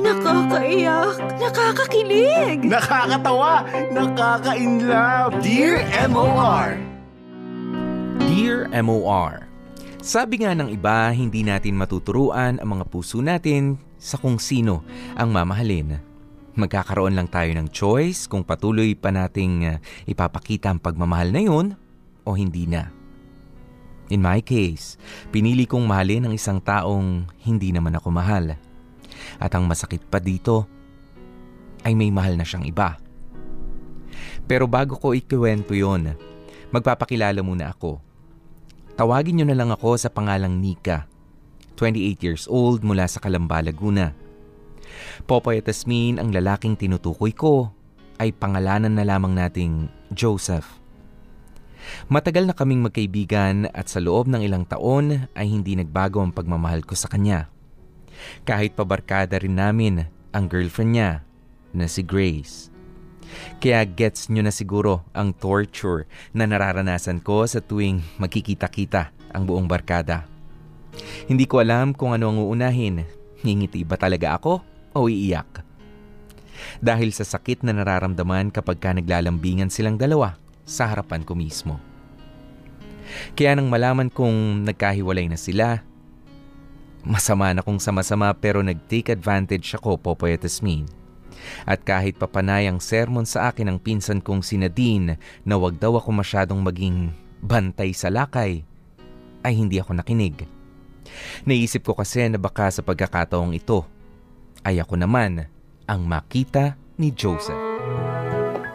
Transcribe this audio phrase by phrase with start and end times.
[0.00, 2.64] Nakakaiyak, nakakakilig.
[2.64, 5.36] Nakakatawa, nakaka-inlove.
[5.44, 6.80] Dear MOR!
[8.24, 9.44] Dear MOR,
[10.00, 14.80] sabi nga ng iba, hindi natin matuturuan ang mga puso natin sa kung sino
[15.12, 16.00] ang mamahalin.
[16.56, 21.66] Magkakaroon lang tayo ng choice kung patuloy pa nating uh, ipapakita ang pagmamahal na yun
[22.24, 22.88] o hindi na.
[24.08, 24.96] In my case,
[25.28, 28.71] pinili kong mahalin ang isang taong hindi naman ako mahal.
[29.42, 30.70] At ang masakit pa dito
[31.82, 32.94] ay may mahal na siyang iba.
[34.46, 36.14] Pero bago ko ikiwento yon,
[36.70, 37.98] magpapakilala muna ako.
[38.94, 41.10] Tawagin niyo na lang ako sa pangalang Nika,
[41.74, 44.14] 28 years old mula sa Calamba, Laguna.
[45.26, 47.72] Popoy at Tasmin ang lalaking tinutukoy ko
[48.22, 50.78] ay pangalanan na lamang nating Joseph.
[52.06, 56.86] Matagal na kaming magkaibigan at sa loob ng ilang taon ay hindi nagbago ang pagmamahal
[56.86, 57.50] ko sa kanya.
[58.46, 61.10] Kahit pabarkada rin namin ang girlfriend niya
[61.72, 62.72] na si Grace.
[63.58, 66.04] Kaya gets nyo na siguro ang torture
[66.36, 70.28] na nararanasan ko sa tuwing magkikita-kita ang buong barkada.
[71.24, 73.08] Hindi ko alam kung ano ang uunahin.
[73.42, 74.60] Ngingiti ba talaga ako
[74.92, 75.64] o iiyak?
[76.78, 80.36] Dahil sa sakit na nararamdaman kapag ka naglalambingan silang dalawa
[80.68, 81.80] sa harapan ko mismo.
[83.34, 85.82] Kaya nang malaman kong nagkahiwalay na sila,
[87.02, 90.86] masama na kong sama-sama pero nag-take advantage ako, Popoy at Tasmin.
[91.66, 95.98] At kahit papanay ang sermon sa akin ng pinsan kong si Nadine na wag daw
[95.98, 97.10] ako masyadong maging
[97.42, 98.62] bantay sa lakay,
[99.42, 100.46] ay hindi ako nakinig.
[101.42, 103.82] Naisip ko kasi na baka sa pagkakataong ito,
[104.62, 105.50] ay ako naman
[105.90, 107.58] ang makita ni Joseph.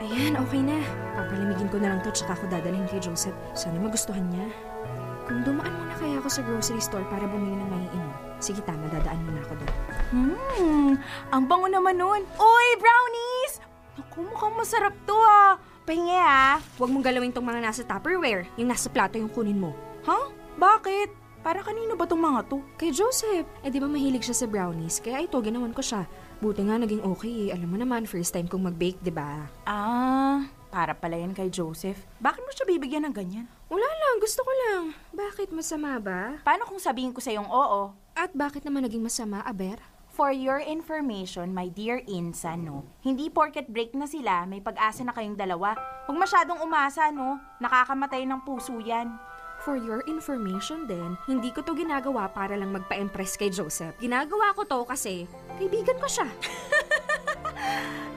[0.04, 0.76] Ayan, okay na.
[1.16, 3.36] Papalamigin ko na lang to tsaka ako dadalhin kay Joseph.
[3.56, 4.46] Sana magustuhan niya.
[5.28, 8.16] Kung dumaan muna kaya ako sa grocery store para bumili ng maiinom.
[8.40, 9.76] Sige tama, dadaan muna ako doon.
[10.08, 10.92] Hmm,
[11.36, 12.24] ang bango naman nun.
[12.24, 13.60] Uy, brownies!
[14.00, 15.60] Naku, mukhang masarap to ah.
[15.84, 16.64] Pahingi ah.
[16.80, 18.48] Huwag mong galawin tong mga nasa Tupperware.
[18.56, 19.76] Yung nasa plato yung kunin mo.
[20.08, 20.32] Huh?
[20.56, 21.12] Bakit?
[21.44, 22.64] Para kanino ba tong mga to?
[22.80, 23.44] Kay Joseph.
[23.68, 25.04] Eh di ba mahilig siya sa brownies?
[25.04, 26.08] Kaya ito, ginawan ko siya.
[26.40, 27.58] Buti nga naging okay eh.
[27.58, 29.44] Alam mo naman, first time kong mag-bake, di ba?
[29.68, 32.00] Ah, para pala yan kay Joseph.
[32.24, 33.48] Bakit mo siya bibigyan ng ganyan?
[33.68, 34.84] Wala lang, gusto ko lang.
[35.12, 36.40] Bakit masama ba?
[36.40, 37.92] Paano kung sabihin ko sa yung oo?
[38.16, 39.76] At bakit naman naging masama, Aber?
[40.16, 42.88] For your information, my dear Insan, no?
[43.04, 45.76] Hindi porket break na sila, may pag-asa na kayong dalawa.
[46.08, 47.38] Huwag masyadong umasa, no?
[47.60, 49.14] Nakakamatay ng puso yan.
[49.68, 54.00] For your information din, hindi ko to ginagawa para lang magpa-impress kay Joseph.
[54.00, 55.28] Ginagawa ko to kasi
[55.60, 56.26] kaibigan ko siya.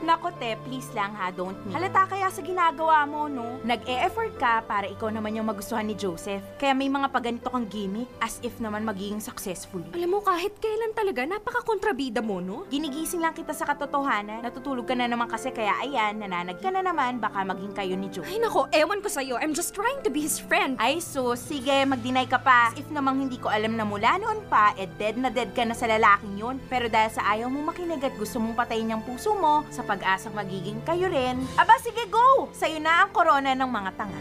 [0.00, 1.76] Nako te, please lang ha, don't me.
[1.76, 3.60] Halata kaya sa ginagawa mo, no?
[3.60, 6.40] Nag-e-effort ka para ikaw naman yung magustuhan ni Joseph.
[6.56, 9.84] Kaya may mga paganito kang gimmick as if naman magiging successful.
[9.92, 12.64] Alam mo, kahit kailan talaga, napaka-kontrabida mo, no?
[12.72, 14.40] Ginigising lang kita sa katotohanan.
[14.40, 18.08] Natutulog ka na naman kasi kaya ayan, nananag ka na naman, baka maging kayo ni
[18.08, 18.32] Joseph.
[18.32, 19.36] Ay nako, ewan ko sa'yo.
[19.36, 20.80] I'm just trying to be his friend.
[20.80, 22.72] Ay sus, sige, mag-deny ka pa.
[22.72, 25.68] As if namang hindi ko alam na mula noon pa, eh dead na dead ka
[25.68, 26.56] na sa lalaking yun.
[26.72, 30.34] Pero dahil sa ayaw mo makinig at gusto mong patayin yung puso mo, sa pag-asang
[30.34, 32.48] magiging kayo rin, aba sige go!
[32.54, 34.20] Sa'yo na ang korona ng mga tanga.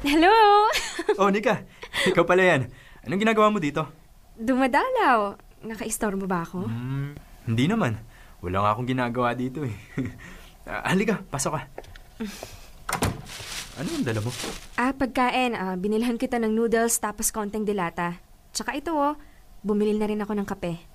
[0.00, 0.32] Hello!
[1.20, 1.66] Oh, Nika.
[2.08, 2.62] Ikaw pala yan.
[3.04, 3.84] Anong ginagawa mo dito?
[4.40, 5.36] Dumadalaw.
[5.66, 6.64] Naka-istorbo ba ako?
[6.64, 7.12] Hmm,
[7.44, 8.00] hindi naman.
[8.40, 9.76] Wala nga akong ginagawa dito eh.
[10.70, 11.60] Ah, halika, pasok ka.
[13.80, 14.30] Ano yung dala mo?
[14.76, 15.56] Ah, pagkain.
[15.56, 18.20] Ah, binilhan kita ng noodles tapos konting dilata.
[18.52, 19.16] Tsaka ito oh,
[19.64, 20.89] bumili na rin ako ng kape.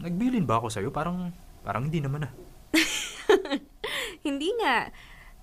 [0.00, 0.90] Nagbilin ba ako sa'yo?
[0.90, 1.30] Parang,
[1.62, 2.32] parang hindi naman ah.
[4.26, 4.88] Hindi nga.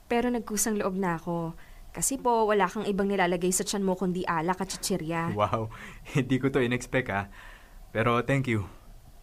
[0.10, 1.54] Pero nagkusang loob na ako.
[1.92, 5.36] Kasi po, wala kang ibang nilalagay sa tiyan mo kundi alak at chichirya.
[5.36, 5.70] Wow,
[6.16, 7.28] hindi ko to in-expect ah.
[7.92, 8.64] Pero thank you.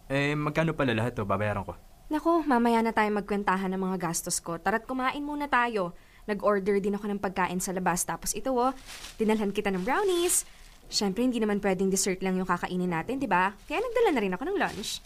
[0.09, 1.25] Eh, magkano pala lahat to?
[1.25, 1.73] Babayaran ko.
[2.09, 4.57] Naku, mamaya na tayo magkwentahan ng mga gastos ko.
[4.57, 5.93] Tara't kumain muna tayo.
[6.25, 8.05] Nag-order din ako ng pagkain sa labas.
[8.05, 8.73] Tapos ito oh,
[9.17, 10.45] dinalhan kita ng brownies.
[10.89, 13.53] Siyempre, hindi naman pwedeng dessert lang yung kakainin natin, di ba?
[13.69, 15.05] Kaya nagdala na rin ako ng lunch.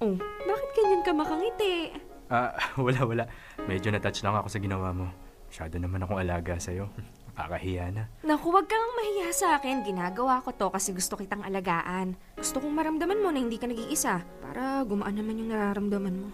[0.00, 0.16] Oh,
[0.48, 1.94] bakit ganyan ka makangiti?
[2.30, 2.54] Ah,
[2.84, 3.24] wala, wala.
[3.68, 5.06] Medyo na-touch lang ako sa ginawa mo.
[5.50, 6.88] Masyado naman akong alaga sa'yo.
[7.36, 8.02] Nakakahiya na.
[8.20, 9.82] Naku, wag kang mahiya sa akin.
[9.82, 12.18] Ginagawa ko to kasi gusto kitang alagaan.
[12.36, 14.24] Gusto kong maramdaman mo na hindi ka nag-iisa.
[14.44, 16.28] Para gumaan naman yung nararamdaman mo.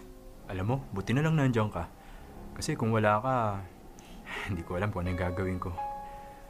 [0.47, 1.87] Alam mo, buti na lang nandiyan ka.
[2.55, 3.35] Kasi kung wala ka,
[4.51, 5.71] hindi ko alam kung ano yung gagawin ko.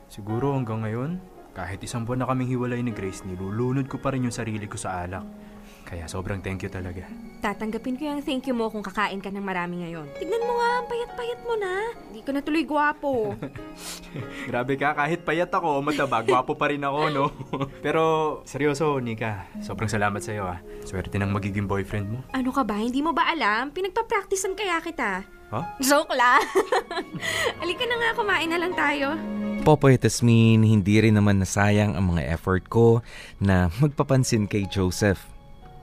[0.07, 1.19] Siguro hanggang ngayon,
[1.53, 4.79] kahit isang buwan na kaming hiwalay ni Grace, nilulunod ko pa rin yung sarili ko
[4.79, 5.25] sa alak.
[5.87, 7.07] Kaya sobrang thank you talaga.
[7.39, 10.03] Tatanggapin ko yung thank you mo kung kakain ka ng marami ngayon.
[10.19, 11.73] Tignan mo nga, ang payat-payat mo na.
[12.11, 13.31] Hindi ka na tuloy gwapo.
[14.51, 17.25] Grabe ka, kahit payat ako, mataba, gwapo pa rin ako, no?
[17.85, 18.01] Pero,
[18.43, 20.59] seryoso, Nika, sobrang salamat sa'yo, ah.
[20.83, 22.19] Swerte ng magiging boyfriend mo.
[22.35, 22.75] ano ka ba?
[22.83, 23.71] Hindi mo ba alam?
[23.71, 25.23] Pinagpa-practicean kaya kita.
[25.55, 25.61] Ha?
[25.79, 26.43] Joke lang.
[27.63, 29.15] Halika na nga, kumain na lang tayo.
[29.63, 32.99] Popoy Tasmin, hindi rin naman nasayang ang mga effort ko
[33.39, 35.36] na magpapansin kay Joseph.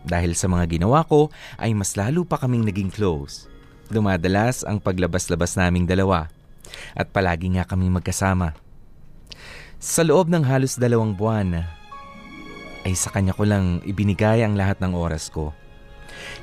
[0.04, 3.48] Dahil sa mga ginawa ko ay mas lalo pa kaming naging close.
[3.88, 6.28] Dumadalas ang paglabas-labas naming dalawa
[6.92, 8.52] at palagi nga kaming magkasama.
[9.80, 11.64] Sa loob ng halos dalawang buwan
[12.84, 15.56] ay sa kanya ko lang ibinigay ang lahat ng oras ko.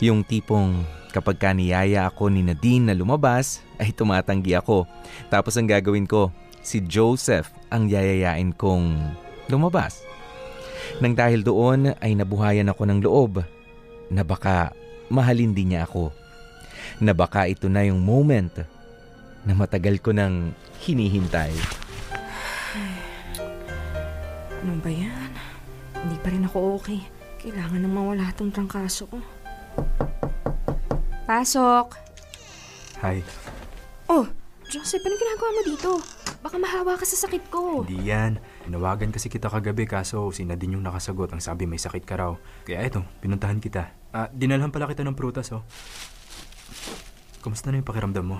[0.02, 0.82] Yung tipong
[1.14, 4.90] kapag kaniyaya ako ni Nadine na lumabas ay tumatanggi ako.
[5.30, 8.98] Tapos ang gagawin ko, si Joseph ang yayayain kong
[9.50, 10.11] lumabas.
[11.00, 13.40] Nang dahil doon ay nabuhayan ako ng loob
[14.12, 14.76] na baka
[15.08, 16.12] mahalin din niya ako.
[17.00, 18.68] Na baka ito na yung moment
[19.48, 20.52] na matagal ko nang
[20.84, 21.54] hinihintay.
[24.62, 25.34] Ano ba yan?
[26.06, 27.02] Hindi pa rin ako okay.
[27.42, 29.18] Kailangan nang mawala tong trangkaso ko.
[31.26, 31.98] Pasok!
[33.02, 33.26] Hi.
[34.06, 34.30] Oh,
[34.70, 35.92] Joseph, anong ginagawa mo dito?
[36.46, 37.82] Baka mahawa ka sa sakit ko.
[37.82, 38.38] Hindi yan.
[38.70, 41.34] Nawagan kasi kita kagabi kaso si Nadine yung nakasagot.
[41.34, 42.38] Ang sabi may sakit ka raw.
[42.68, 43.90] Kaya eto, pinuntahan kita.
[44.14, 45.66] Ah, dinalhan pala kita ng prutas, oh.
[47.42, 48.38] Kumusta na yung pakiramdam mo?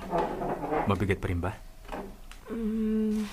[0.86, 1.58] Mabigat pa rin ba?
[2.52, 3.26] Mm,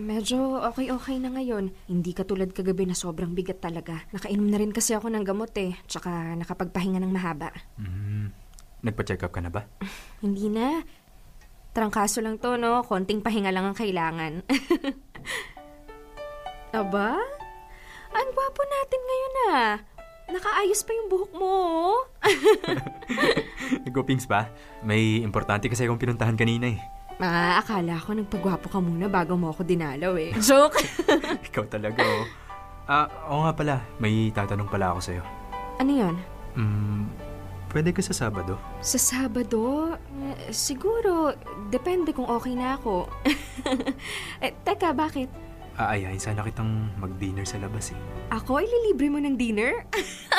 [0.00, 1.74] medyo okay-okay na ngayon.
[1.90, 4.00] Hindi katulad kagabi na sobrang bigat talaga.
[4.16, 5.76] Nakainom na rin kasi ako ng gamot eh.
[5.84, 7.52] Tsaka nakapagpahinga ng mahaba.
[7.76, 8.32] Hmm.
[8.80, 9.68] Nagpa-check up ka na ba?
[10.24, 10.80] Hindi na.
[11.76, 12.80] Trangkaso lang to, no?
[12.82, 14.40] Konting pahinga lang ang kailangan.
[16.70, 17.18] Aba?
[18.10, 19.72] Ang gwapo natin ngayon ah.
[20.30, 21.50] Nakaayos pa yung buhok mo.
[21.50, 22.00] oh.
[23.86, 24.46] Nag-pings ba?
[24.86, 26.78] May importante kasi akong pinuntahan kanina eh.
[27.20, 30.30] Ah, akala ko nagpagwapo ka muna bago mo ako dinalaw eh.
[30.46, 30.78] Joke!
[31.50, 32.24] Ikaw talaga, oh.
[32.86, 33.74] Ah, oo nga pala.
[33.98, 35.22] May tatanong pala ako sa'yo.
[35.78, 36.16] ano yon?
[36.54, 37.06] Hmm,
[37.70, 38.54] pwede ka sa Sabado?
[38.78, 39.94] Sa Sabado?
[40.38, 41.34] Eh, siguro,
[41.70, 43.10] depende kung okay na ako.
[44.42, 45.30] eh, teka, bakit?
[45.80, 48.00] Aayahin sana kitang mag-dinner sa labas eh.
[48.28, 49.88] Ako ililibre mo ng dinner?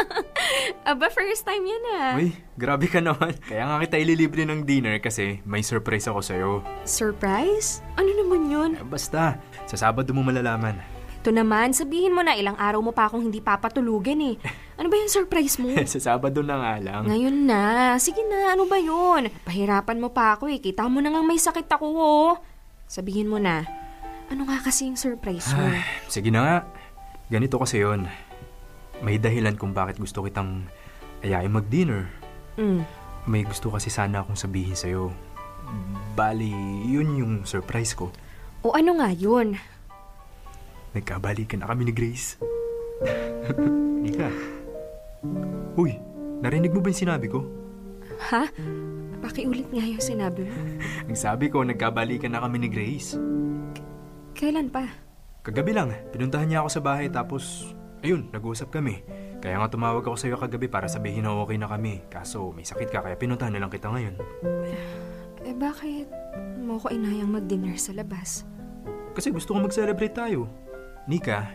[0.90, 2.14] Aba, first time yan ah.
[2.14, 3.34] Uy, grabe ka naman.
[3.50, 6.52] Kaya nga kita ililibre ng dinner kasi may surprise ako sa'yo.
[6.86, 7.82] Surprise?
[7.98, 8.72] Ano naman yun?
[8.78, 10.78] Eh, basta, sa Sabado mo malalaman.
[11.22, 14.38] Ito naman, sabihin mo na ilang araw mo pa akong hindi papatulugan eh.
[14.82, 15.70] Ano ba yung surprise mo?
[15.94, 17.06] sa Sabado na nga lang.
[17.06, 17.94] Ngayon na.
[18.02, 19.30] Sige na, ano ba yun?
[19.46, 20.58] Pahirapan mo pa ako eh.
[20.58, 22.34] Kita mo na nga may sakit ako oh.
[22.90, 23.81] Sabihin mo na.
[24.32, 25.68] Ano nga kasi yung surprise mo?
[25.68, 26.58] Ay, sige na nga.
[27.28, 28.08] Ganito kasi yon.
[29.04, 30.72] May dahilan kung bakit gusto kitang
[31.20, 32.08] ayayin mag-dinner.
[32.56, 32.88] Mm.
[33.28, 35.12] May gusto kasi sana akong sabihin sa'yo.
[36.16, 36.52] Bali,
[36.88, 38.08] yun yung surprise ko.
[38.64, 39.60] O ano nga yun?
[40.96, 42.40] Nagkabalikan na kami ni Grace.
[44.04, 44.32] Nika.
[45.76, 46.00] Uy,
[46.40, 47.44] narinig mo ba yung sinabi ko?
[48.32, 48.48] Ha?
[49.20, 50.56] Pakiulit nga yung sinabi mo.
[51.12, 53.20] Ang sabi ko, nagkabalikan na kami ni Grace.
[54.42, 54.90] Kailan pa?
[55.46, 59.06] Kagabi lang, pinuntahan niya ako sa bahay tapos, ayun, nag-uusap kami.
[59.38, 62.02] Kaya nga tumawag ako sa'yo kagabi para sabihin na okay na kami.
[62.10, 64.18] Kaso may sakit ka kaya pinuntahan na lang kita ngayon.
[65.46, 66.10] Eh bakit
[66.58, 68.42] mo ko inayang mag-dinner sa labas?
[69.14, 70.50] Kasi gusto ko mag-celebrate tayo.
[71.06, 71.54] Nika,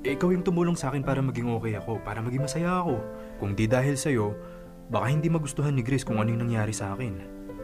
[0.00, 2.96] eh, ikaw yung tumulong sa akin para maging okay ako, para maging masaya ako.
[3.44, 4.32] Kung di dahil sa'yo,
[4.88, 7.12] baka hindi magustuhan ni Grace kung ano yung nangyari sa akin.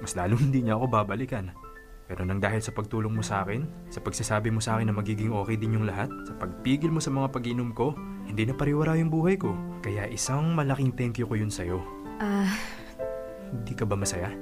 [0.05, 1.57] Mas lalo hindi niya ako babalikan.
[2.09, 5.29] Pero nang dahil sa pagtulong mo sa akin, sa pagsasabi mo sa akin na magiging
[5.29, 7.93] okay din yung lahat, sa pagpigil mo sa mga pag-inom ko,
[8.25, 9.53] hindi na pariwara yung buhay ko.
[9.85, 11.85] Kaya isang malaking thank you ko yun sa'yo.
[12.19, 12.49] Ah,
[13.53, 14.33] Hindi ka ba masaya?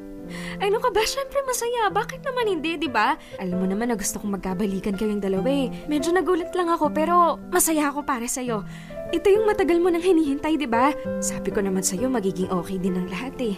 [0.58, 1.02] ano ka ba?
[1.06, 1.86] Siyempre masaya.
[1.90, 3.14] Bakit naman hindi, di ba?
[3.38, 5.70] Alam mo naman na gusto kong magkabalikan kayong dalawa eh.
[5.86, 8.66] Medyo nagulat lang ako pero masaya ako para sa'yo.
[9.14, 10.90] Ito yung matagal mo nang hinihintay, di ba?
[11.22, 13.54] Sabi ko naman sa'yo, magiging okay din ang lahat eh.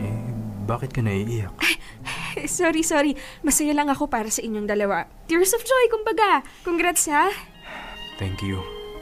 [0.00, 0.20] Eh,
[0.68, 1.52] bakit ka naiiyak?
[2.60, 3.12] sorry, sorry.
[3.42, 5.08] Masaya lang ako para sa inyong dalawa.
[5.26, 6.44] Tears of joy, kumbaga.
[6.62, 7.28] Congrats ha.
[8.16, 8.60] Thank you.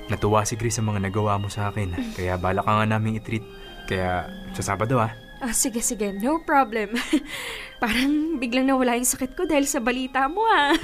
[0.08, 1.92] Natuwa si Grace sa mga nagawa mo sa akin.
[2.16, 3.44] Kaya bala ka nga namin i-treat.
[3.84, 4.24] Kaya
[4.56, 5.12] sa Sabado ah.
[5.38, 6.10] Ah, sige, sige.
[6.18, 6.96] No problem.
[7.82, 10.74] Parang biglang nawala yung sakit ko dahil sa balita mo ah.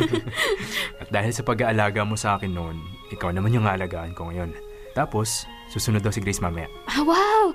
[1.03, 2.79] At dahil sa pag-aalaga mo sa akin noon,
[3.11, 4.55] ikaw naman yung aalagaan ko ngayon.
[4.95, 5.43] Tapos,
[5.75, 6.71] susunod daw si Grace mamaya.
[6.87, 7.51] ah, wow!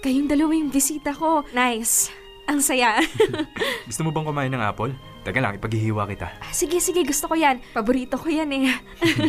[0.00, 1.42] Kayong dalawa yung bisita ko.
[1.52, 2.08] Nice.
[2.48, 2.96] Ang saya.
[3.88, 4.96] Gusto mo bang kumain ng apple?
[5.20, 6.32] Teka lang, ipaghihiwa kita.
[6.40, 7.04] Ah, sige, sige.
[7.04, 7.60] Gusto ko yan.
[7.76, 8.72] Paborito ko yan eh.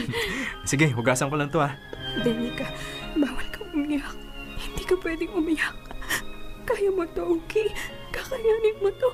[0.70, 1.76] Sige, hugasan ko lang to ah.
[2.24, 2.72] Denika,
[3.20, 4.16] bawal kang umiyak.
[4.56, 5.76] Hindi ka pwedeng umiyak.
[6.64, 7.68] Kaya mo to, okay?
[8.16, 9.10] Kakayanin mo to.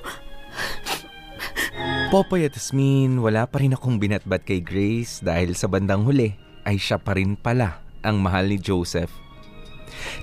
[2.14, 6.78] Popoy at Tasmin, wala pa rin akong binatbat kay Grace dahil sa bandang huli ay
[6.78, 9.25] siya pa rin pala ang mahal ni Joseph.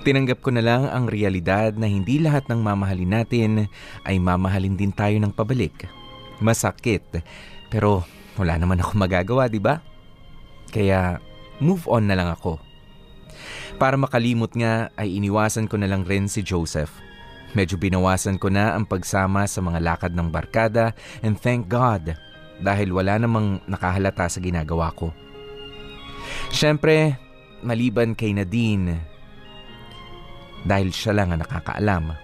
[0.04, 3.50] Tinanggap ko na lang ang realidad na hindi lahat ng mamahalin natin
[4.04, 5.88] ay mamahalin din tayo ng pabalik.
[6.42, 7.24] Masakit,
[7.72, 8.04] pero
[8.36, 9.80] wala naman ako magagawa, di ba?
[10.68, 11.22] Kaya
[11.62, 12.58] move on na lang ako.
[13.78, 16.90] Para makalimot nga ay iniwasan ko na lang rin si Joseph.
[17.54, 20.90] Medyo binawasan ko na ang pagsama sa mga lakad ng barkada
[21.22, 22.18] and thank God
[22.58, 25.14] dahil wala namang nakahalata sa ginagawa ko.
[26.50, 27.18] Siyempre,
[27.62, 29.13] maliban kay Nadine
[30.64, 32.16] dahil siya lang ang nakakaalam.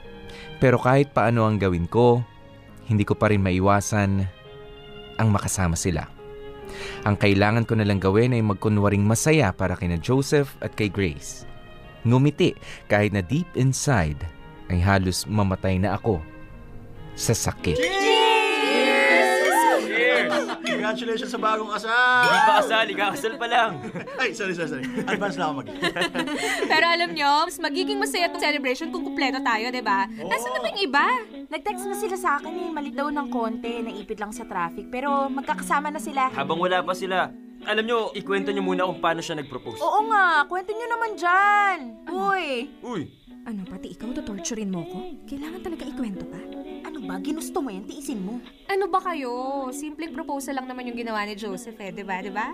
[0.60, 2.20] Pero kahit paano ang gawin ko,
[2.88, 4.24] hindi ko pa rin maiwasan
[5.16, 6.08] ang makasama sila.
[7.04, 11.48] Ang kailangan ko na lang gawin ay magkunwaring masaya para kina Joseph at kay Grace.
[12.04, 12.56] Ngumiti
[12.88, 14.20] kahit na deep inside
[14.72, 16.22] ay halos mamatay na ako
[17.18, 17.76] sa sakit.
[20.60, 22.22] Congratulations sa bagong kasal!
[22.26, 23.70] Hindi pa kasal, ikakasal pa lang.
[24.16, 24.84] Ay, sorry, sorry, sorry.
[25.04, 25.68] Advance na ako mag
[26.66, 30.04] Pero alam nyo, mas magiging masaya tong celebration kung kumpleto tayo, di ba?
[30.06, 31.06] Nasaan na ba yung iba?
[31.48, 34.86] Nag-text na sila sa akin eh, malit daw ng konti, naipit lang sa traffic.
[34.88, 36.28] Pero magkakasama na sila.
[36.30, 39.80] Habang wala pa sila, alam nyo, ikwento nyo muna kung paano siya nag-propose.
[39.80, 41.78] Oo nga, kwento nyo naman dyan.
[42.08, 42.44] Uy,
[42.80, 43.02] Uy,
[43.40, 44.98] Ano, pati ikaw tutorturin mo ko?
[45.24, 46.40] Kailangan talaga ikwento pa?
[47.00, 47.16] Ano ba?
[47.24, 48.44] Ginusto mo yan, tiisin mo.
[48.68, 49.32] Ano ba kayo?
[49.72, 52.20] Simpleng proposal lang naman yung ginawa ni Joseph eh, di ba?
[52.20, 52.52] Di ba?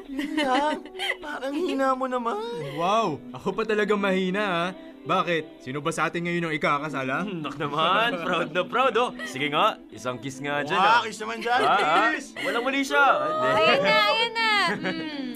[1.18, 2.38] Parang hina mo naman.
[2.78, 3.18] Wow!
[3.34, 4.64] Ako pa talagang mahina ha.
[5.06, 5.62] Bakit?
[5.62, 7.20] Sino ba sa atin ngayon ang ikakasal ha?
[7.26, 9.10] nak naman, proud na proud oh.
[9.26, 11.02] Sige nga, isang kiss nga dyan ah.
[11.02, 12.10] Wow, kiss naman dyan, Ah, ah.
[12.14, 12.30] please!
[12.42, 13.06] Walang mali siya.
[13.18, 13.48] Hindi.
[13.50, 14.50] Ayan na, ayan na!
[14.66, 15.30] Mm.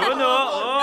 [0.00, 0.80] Yun oh, oh.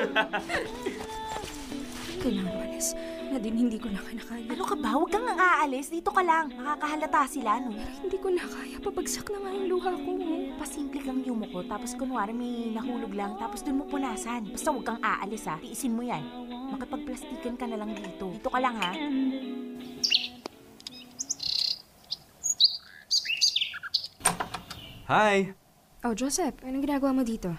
[2.20, 2.96] Kailangan malis.
[3.30, 4.48] Nadine, hindi ko na kinakaya.
[4.48, 4.90] Ano ka ba?
[4.96, 5.92] Huwag kang aalis.
[5.92, 6.48] Dito ka lang.
[6.56, 7.76] Makakahalata sila, no?
[7.76, 8.76] Hindi ko na kaya.
[8.80, 10.10] Pabagsak na nga yung luha ko.
[10.56, 14.48] Pasimple kang yumuko, tapos kunwari may nahulog lang, tapos dun mo punasan.
[14.50, 15.60] Basta huwag kang aalis, ha?
[15.60, 16.24] Tiisin mo yan.
[16.72, 18.32] Makipagplastikan ka na lang dito.
[18.32, 18.92] Dito ka lang, ha?
[25.10, 25.52] Hi!
[26.06, 27.52] Oh, Joseph, anong ginagawa mo dito?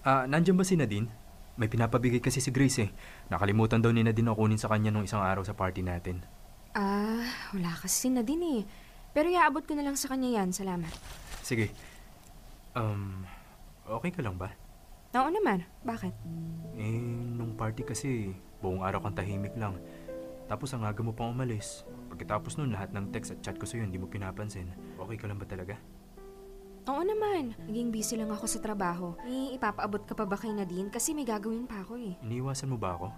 [0.00, 1.19] Ah, nandyan ba si Nadine?
[1.60, 2.90] May pinapabigay kasi si Grace eh.
[3.28, 6.24] Nakalimutan daw ni Nadine na kunin sa kanya nung isang araw sa party natin.
[6.72, 7.20] Ah,
[7.52, 8.60] wala kasi na din eh.
[9.12, 10.88] Pero iaabot ko na lang sa kanya yan, salamat.
[11.44, 11.68] Sige.
[12.72, 13.28] Um,
[13.84, 14.56] okay ka lang ba?
[15.12, 16.16] Oo naman, bakit?
[16.80, 16.96] Eh,
[17.36, 18.32] nung party kasi,
[18.64, 19.76] buong araw kang tahimik lang.
[20.48, 21.84] Tapos ang aga mo pang umalis.
[22.08, 24.72] Pagkatapos nun, lahat ng text at chat ko sa'yo, hindi mo pinapansin.
[24.96, 25.76] Okay ka lang ba talaga?
[26.88, 29.12] Oo naman, naging busy lang ako sa trabaho.
[29.28, 30.88] Eh, ipapaabot ka pa ba kay Nadine?
[30.88, 32.16] Kasi may gagawin pa ako eh.
[32.24, 33.12] Iniiwasan mo ba ako?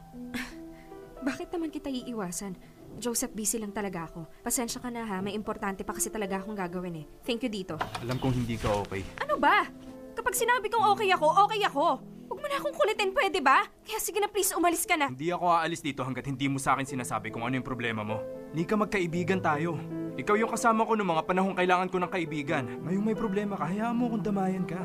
[1.28, 2.59] Bakit naman kita iiwasan?
[2.99, 4.26] Joseph, busy lang talaga ako.
[4.42, 7.07] Pasensya ka na ha, may importante pa kasi talaga akong gagawin eh.
[7.23, 7.78] Thank you dito.
[8.02, 9.07] Alam kong hindi ka okay.
[9.23, 9.64] Ano ba?
[10.12, 12.02] Kapag sinabi kong okay ako, okay ako.
[12.28, 13.64] Huwag mo na akong kulitin, pwede ba?
[13.85, 15.09] Kaya sige na please, umalis ka na.
[15.12, 18.19] Hindi ako aalis dito hanggat hindi mo sa akin sinasabi kung ano yung problema mo.
[18.52, 19.78] Nika, magkaibigan tayo.
[20.12, 22.64] Ikaw yung kasama ko noong mga panahong kailangan ko ng kaibigan.
[22.85, 24.81] Ngayong may problema ka, hayaan mo kung damayan ka.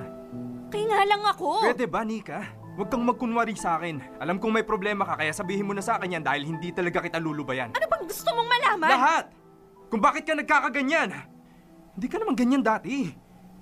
[0.71, 1.67] Kaya nga lang ako.
[1.67, 2.47] Pwede ba, Nika?
[2.79, 3.99] Huwag kang magkunwari sa akin.
[4.23, 7.03] Alam kong may problema ka, kaya sabihin mo na sa akin yan dahil hindi talaga
[7.03, 7.75] kita lulubayan.
[7.75, 8.87] Ano bang gusto mong malaman?
[8.87, 9.25] Lahat!
[9.91, 11.09] Kung bakit ka nagkakaganyan.
[11.97, 13.11] Hindi ka naman ganyan dati.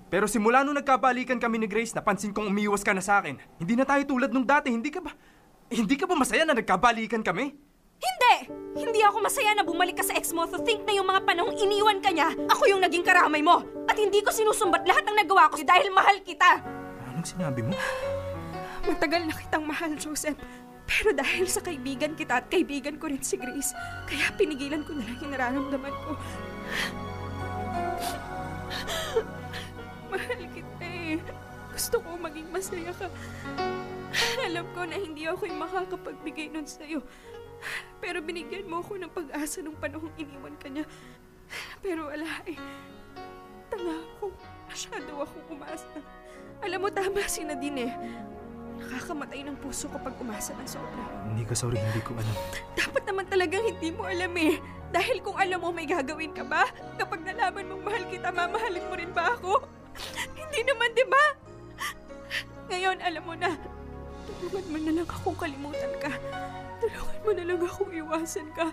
[0.06, 3.42] Pero simula nung nagkabalikan kami ni Grace, napansin kong umiwas ka na sa akin.
[3.58, 4.70] Hindi na tayo tulad nung dati.
[4.70, 5.10] Hindi ka ba...
[5.66, 7.58] Hindi ka ba masaya na nagkabalikan kami?
[7.96, 8.34] Hindi!
[8.76, 11.56] Hindi ako masaya na bumalik ka sa ex mo to think na yung mga panahong
[11.56, 13.64] iniwan ka niya, ako yung naging karamay mo.
[13.88, 16.60] At hindi ko sinusumbat lahat ng nagawa ko dahil mahal kita.
[17.08, 17.72] Anong sinabi mo?
[18.84, 20.36] Matagal na kitang mahal, Joseph.
[20.86, 23.74] Pero dahil sa kaibigan kita at kaibigan ko rin si Grace,
[24.06, 26.10] kaya pinigilan ko na lang yung nararamdaman ko.
[30.12, 31.18] Mahal kita eh.
[31.74, 33.10] Gusto ko maging masaya ka.
[34.46, 37.02] Alam ko na hindi ako yung makakapagbigay nun sa'yo.
[38.02, 40.84] Pero binigyan mo ako ng pag-asa nung panahong iniwan ka niya.
[41.80, 42.58] Pero wala eh.
[43.72, 44.30] Tanga ako.
[44.70, 45.98] Masyado akong umasa.
[46.62, 47.92] Alam mo, tama si Nadine eh.
[48.76, 51.04] Nakakamatay ng puso kapag umasa ng sobra.
[51.26, 52.36] Hindi ka sorry, hindi ko alam.
[52.76, 54.60] Dapat naman talagang hindi mo alam eh.
[54.92, 56.68] Dahil kung alam mo may gagawin ka ba,
[57.00, 59.64] kapag nalaman mong mahal kita, mamahalin mo rin ba ako?
[60.36, 61.24] hindi naman, di ba?
[62.70, 63.50] Ngayon, alam mo na.
[64.26, 66.12] Tulungan mo na lang akong kalimutan ka.
[66.82, 68.66] Tulungan mo na lang akong iwasan ka.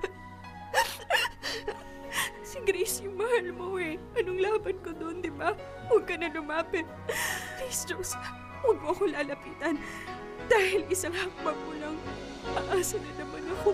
[2.50, 3.98] si Grace yung mahal mo eh.
[4.20, 5.56] Anong laban ko doon, di ba?
[5.88, 6.86] Huwag ka na lumapit.
[7.58, 8.22] Please, Joseph.
[8.64, 9.80] Huwag mo ako lalapitan.
[10.52, 11.96] Dahil isang hakbang mo lang,
[12.44, 13.72] Umasa na naman ako.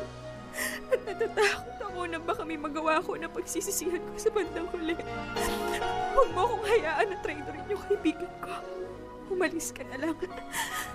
[0.89, 4.97] At natatakot ako na baka may magawa ko na pagsisisihan ko sa bandang huli.
[6.13, 8.53] Huwag mo akong hayaan na traidorin yung kaibigan ko.
[9.29, 10.17] Umalis ka na lang.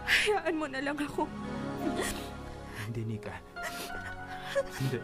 [0.07, 1.26] Hayaan mo na lang ako.
[2.88, 3.35] Hindi, Nika.
[4.81, 4.99] Hindi.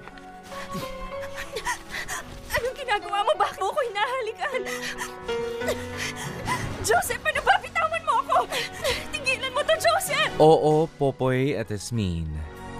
[2.50, 3.32] Anong ginagawa mo?
[3.40, 4.60] Bakit mo ako hinahalikan?
[6.84, 7.54] Joseph, ano ba?
[7.60, 8.37] Bitawan mo ako!
[9.14, 10.32] Tigilan mo to, Joseph!
[10.40, 12.28] Oo, Popoy at Esmin.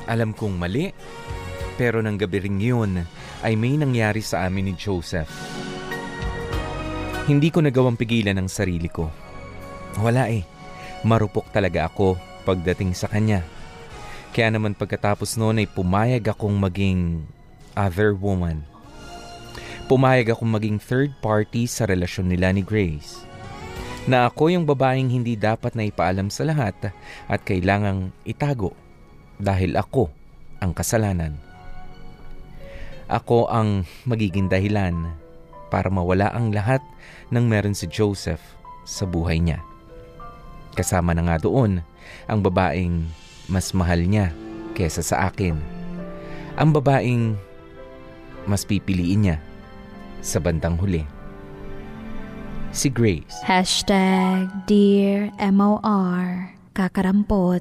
[0.09, 0.92] Alam kong mali.
[1.80, 3.00] Pero nang gabi ring yun
[3.40, 5.33] ay may nangyari sa amin ni Joseph.
[7.25, 9.09] Hindi ko nagawang pigilan ang sarili ko.
[10.02, 10.45] Wala eh.
[11.07, 13.40] Marupok talaga ako pagdating sa kanya.
[14.30, 17.26] Kaya naman pagkatapos noon ay pumayag akong maging
[17.75, 18.62] other woman.
[19.90, 23.26] Pumayag akong maging third party sa relasyon nila ni Grace.
[24.06, 26.94] Na ako yung babaeng hindi dapat na ipaalam sa lahat
[27.26, 28.72] at kailangang itago
[29.42, 30.14] dahil ako
[30.62, 31.34] ang kasalanan.
[33.10, 34.94] Ako ang magiging dahilan
[35.75, 36.78] para mawala ang lahat
[37.34, 38.42] ng meron si Joseph
[38.87, 39.58] sa buhay niya.
[40.78, 41.82] Kasama na nga doon
[42.30, 43.10] ang babaeng
[43.50, 44.30] mas mahal niya
[44.78, 45.59] kesa sa akin.
[46.57, 47.35] Ang babaeng
[48.47, 49.37] mas pipiliin niya
[50.23, 51.04] sa bandang huli.
[52.71, 53.35] Si Grace.
[53.42, 56.54] Hashtag Dear MOR.
[56.71, 57.61] Kakarampot.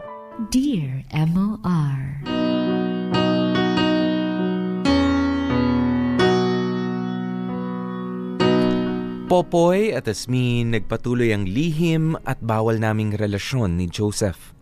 [0.53, 1.01] Dear
[1.33, 2.21] MOR.
[9.29, 14.57] Popoy at Asmin nagpatuloy ang lihim at bawal naming relasyon ni Joseph.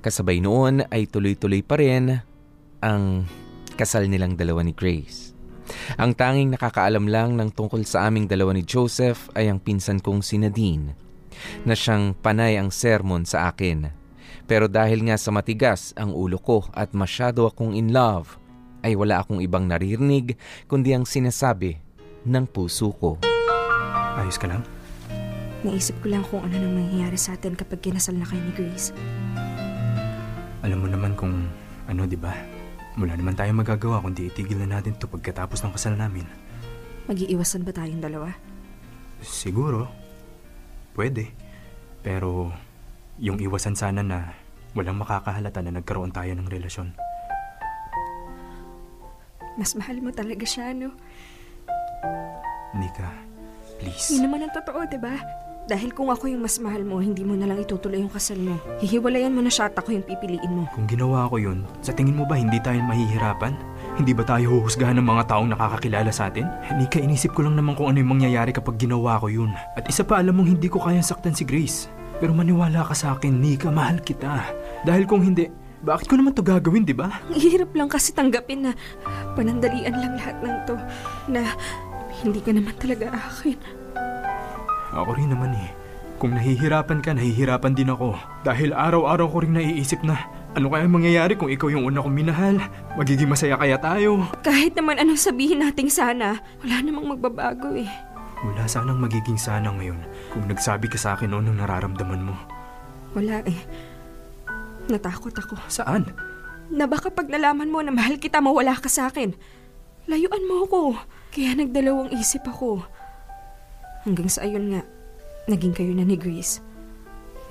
[0.00, 2.20] Kasabay noon ay tuloy-tuloy pa rin
[2.80, 3.28] ang
[3.76, 5.32] kasal nilang dalawa ni Grace.
[5.96, 10.20] Ang tanging nakakaalam lang ng tungkol sa aming dalawa ni Joseph ay ang pinsan kong
[10.20, 10.98] si Nadine,
[11.62, 13.88] na siyang panay ang sermon sa akin.
[14.50, 18.34] Pero dahil nga sa matigas ang ulo ko at masyado akong in love,
[18.82, 20.34] ay wala akong ibang naririnig
[20.66, 21.78] kundi ang sinasabi
[22.26, 23.20] ng puso ko.
[24.18, 24.64] Ayos ka lang?
[25.60, 28.96] Naisip ko lang kung ano nang mangyayari sa atin kapag kinasal na kayo ni Grace.
[30.60, 31.48] Alam mo naman kung
[31.88, 32.36] ano, di ba?
[33.00, 36.28] Wala naman tayong magagawa kundi itigil na natin to pagkatapos ng kasal namin.
[37.08, 38.28] Mag-iiwasan ba tayong dalawa?
[39.24, 39.88] Siguro.
[40.92, 41.32] Pwede.
[42.04, 42.52] Pero
[43.16, 44.36] yung iwasan sana na
[44.76, 46.92] walang makakahalata na nagkaroon tayo ng relasyon.
[49.56, 50.94] Mas mahal mo talaga siya, no?
[52.76, 53.10] Nika,
[53.82, 54.14] please.
[54.14, 55.16] Yun naman ang totoo, di ba?
[55.70, 58.58] Dahil kung ako yung mas mahal mo, hindi mo na lang itutuloy yung kasal mo.
[58.82, 60.66] Hihiwalayan mo na siya at ako yung pipiliin mo.
[60.74, 63.54] Kung ginawa ko yun, sa tingin mo ba hindi tayo mahihirapan?
[63.94, 66.50] Hindi ba tayo huhusgahan ng mga taong nakakakilala sa atin?
[66.74, 69.54] Nika, inisip ko lang naman kung ano yung mangyayari kapag ginawa ko yun.
[69.78, 71.86] At isa pa, alam mong hindi ko kayang saktan si Grace.
[72.18, 74.50] Pero maniwala ka sa akin, Nika, mahal kita.
[74.82, 75.46] Dahil kung hindi,
[75.86, 77.14] bakit ko naman to gagawin, di ba?
[77.30, 78.74] Ang hirap lang kasi tanggapin na
[79.38, 80.74] panandalian lang lahat ng to.
[81.30, 81.54] Na
[82.26, 83.79] hindi ka naman talaga akin.
[84.90, 85.70] Ako rin naman eh.
[86.20, 88.12] Kung nahihirapan ka, nahihirapan din ako.
[88.44, 92.60] Dahil araw-araw ko rin naiisip na ano kaya mangyayari kung ikaw yung una kong minahal?
[92.98, 94.28] Magiging masaya kaya tayo?
[94.44, 97.88] Kahit naman anong sabihin nating sana, wala namang magbabago eh.
[98.44, 100.00] Wala sanang magiging sana ngayon
[100.34, 102.34] kung nagsabi ka sa akin noon ng nararamdaman mo.
[103.16, 103.60] Wala eh.
[104.90, 105.56] Natakot ako.
[105.70, 106.04] Saan?
[106.68, 109.32] Na baka pag nalaman mo na mahal kita, mawala ka sa akin.
[110.04, 110.82] Layuan mo ako.
[111.30, 112.84] Kaya nagdalawang isip ako.
[114.04, 114.82] Hanggang sa ayun nga,
[115.44, 116.64] naging kayo na ni Grace.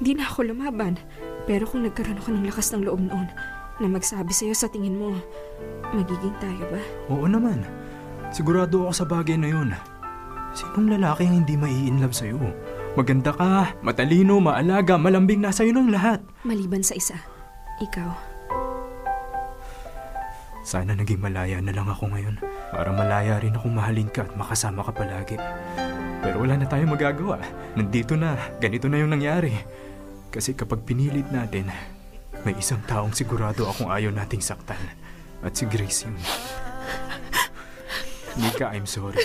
[0.01, 0.97] Hindi na ako lumaban.
[1.45, 3.27] Pero kung nagkaroon ako ng lakas ng loob noon
[3.79, 5.13] na magsabi sa'yo sa tingin mo,
[5.93, 6.81] magiging tayo ba?
[7.09, 7.61] Oo naman.
[8.29, 9.69] Sigurado ako sa bagay na yun.
[10.53, 12.37] Sinong lalaki ang hindi mai-inlove sa'yo?
[12.97, 16.25] Maganda ka, matalino, maalaga, malambing nasa iyo ng lahat.
[16.41, 17.17] Maliban sa isa,
[17.77, 18.09] ikaw.
[20.65, 22.37] Sana naging malaya na lang ako ngayon
[22.73, 25.37] para malaya rin akong mahalin ka at makasama ka palagi.
[26.19, 27.39] Pero wala na tayong magagawa.
[27.79, 29.55] Nandito na, ganito na yung nangyari.
[30.29, 31.71] Kasi kapag pinilit natin,
[32.43, 34.79] may isang taong sigurado akong ayaw nating saktan.
[35.39, 36.15] At si Grace yun.
[38.39, 39.19] Nika, I'm sorry.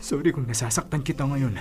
[0.00, 1.56] Sorry kung nasasaktan kita ngayon.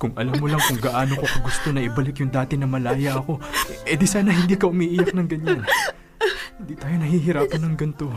[0.00, 3.36] Kung alam mo lang kung gaano ko gusto na ibalik yung dati na malaya ako,
[3.84, 5.60] eh di sana hindi ka umiiyak ng ganyan.
[6.60, 8.08] Hindi tayo nahihirapan ng ganito.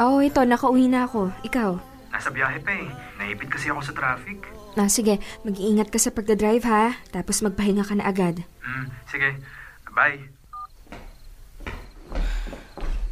[0.00, 1.32] Oo, ito, nakauwi na ako.
[1.44, 1.91] Ikaw?
[2.12, 2.86] Nasa biyahe pa eh.
[3.16, 4.44] Naipit kasi ako sa traffic.
[4.76, 5.16] Ah, sige,
[5.48, 7.00] mag-iingat ka sa pagdadrive ha.
[7.08, 8.44] Tapos magpahinga ka na agad.
[8.60, 9.28] Mm, sige.
[9.92, 10.28] Bye.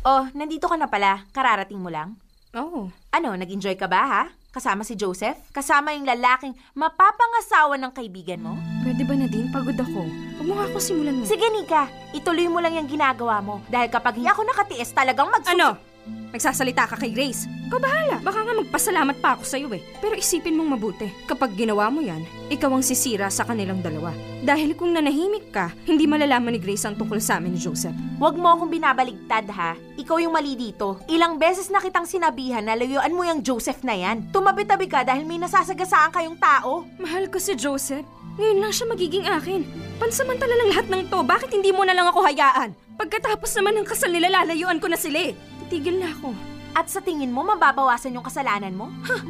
[0.04, 1.24] Oh, nandito ka na pala.
[1.32, 2.16] Kararating mo lang.
[2.56, 2.92] Oo.
[3.12, 4.22] Ano, nag-enjoy ka ba ha?
[4.50, 5.38] Kasama si Joseph?
[5.54, 8.58] Kasama yung lalaking mapapangasawa ng kaibigan mo?
[8.82, 9.46] Pwede ba na din?
[9.54, 10.02] Pagod ako.
[10.40, 11.22] Huwag mo nga ako simulan mo.
[11.22, 11.86] Sige, Nika.
[12.10, 13.62] Ituloy mo lang yung ginagawa mo.
[13.70, 15.46] Dahil kapag hindi ako nakatiis, talagang mag...
[15.46, 15.89] Ano?
[16.30, 17.50] Nagsasalita ka kay Grace.
[17.66, 18.16] Ikaw bahala.
[18.22, 19.82] Baka nga magpasalamat pa ako sa'yo eh.
[19.98, 21.10] Pero isipin mong mabuti.
[21.26, 24.14] Kapag ginawa mo yan, ikaw ang sisira sa kanilang dalawa.
[24.46, 27.94] Dahil kung nanahimik ka, hindi malalaman ni Grace ang tungkol sa amin ni Joseph.
[28.22, 29.74] Huwag mo akong binabaligtad, ha?
[29.98, 31.02] Ikaw yung mali dito.
[31.10, 34.30] Ilang beses na kitang sinabihan na layuan mo yung Joseph na yan.
[34.30, 36.86] Tumabi-tabi ka dahil may nasasagasaan kayong tao.
[37.02, 38.06] Mahal ko si Joseph.
[38.38, 39.66] Ngayon lang siya magiging akin.
[39.98, 41.20] Pansamantala lang lahat ng to.
[41.26, 42.72] Bakit hindi mo na lang ako hayaan?
[42.96, 45.32] Pagkatapos naman ng kasal nila, lalayuan ko na sila eh.
[45.70, 46.34] Titigil na ako.
[46.74, 48.90] At sa tingin mo, mababawasan yung kasalanan mo?
[49.06, 49.22] Huh.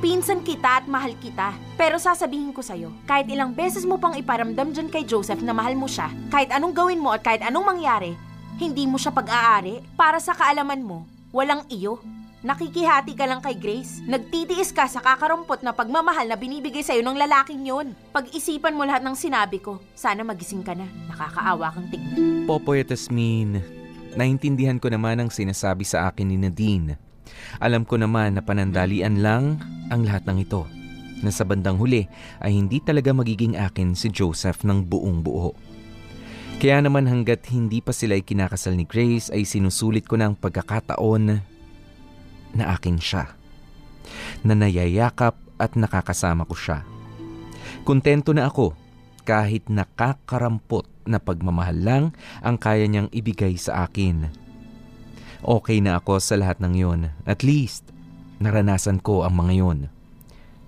[0.00, 1.52] Pinsan kita at mahal kita.
[1.76, 5.76] Pero sasabihin ko sa'yo, kahit ilang beses mo pang iparamdam dyan kay Joseph na mahal
[5.76, 8.16] mo siya, kahit anong gawin mo at kahit anong mangyari,
[8.56, 9.84] hindi mo siya pag-aari.
[10.00, 12.00] Para sa kaalaman mo, walang iyo.
[12.40, 14.00] Nakikihati ka lang kay Grace.
[14.08, 17.92] Nagtitiis ka sa kakarumpot na pagmamahal na binibigay sa'yo ng lalaking yon.
[18.16, 20.88] Pag-isipan mo lahat ng sinabi ko, sana magising ka na.
[21.12, 22.48] Nakakaawa kang tignan.
[22.48, 23.60] Popoy at Asmin,
[24.16, 26.96] naintindihan ko naman ang sinasabi sa akin ni Nadine.
[27.60, 29.60] Alam ko naman na panandalian lang
[29.92, 30.64] ang lahat ng ito.
[31.20, 32.08] Na sa bandang huli
[32.40, 35.56] ay hindi talaga magiging akin si Joseph ng buong buo.
[36.56, 41.24] Kaya naman hanggat hindi pa sila kinakasal ni Grace ay sinusulit ko ng pagkakataon
[42.56, 43.36] na akin siya.
[44.40, 46.80] Na nayayakap at nakakasama ko siya.
[47.84, 48.72] Kontento na ako
[49.28, 52.04] kahit nakakarampot na pagmamahal lang
[52.42, 54.30] ang kaya niyang ibigay sa akin.
[55.46, 57.00] Okay na ako sa lahat ng yon.
[57.22, 57.86] At least,
[58.42, 59.78] naranasan ko ang mga yon.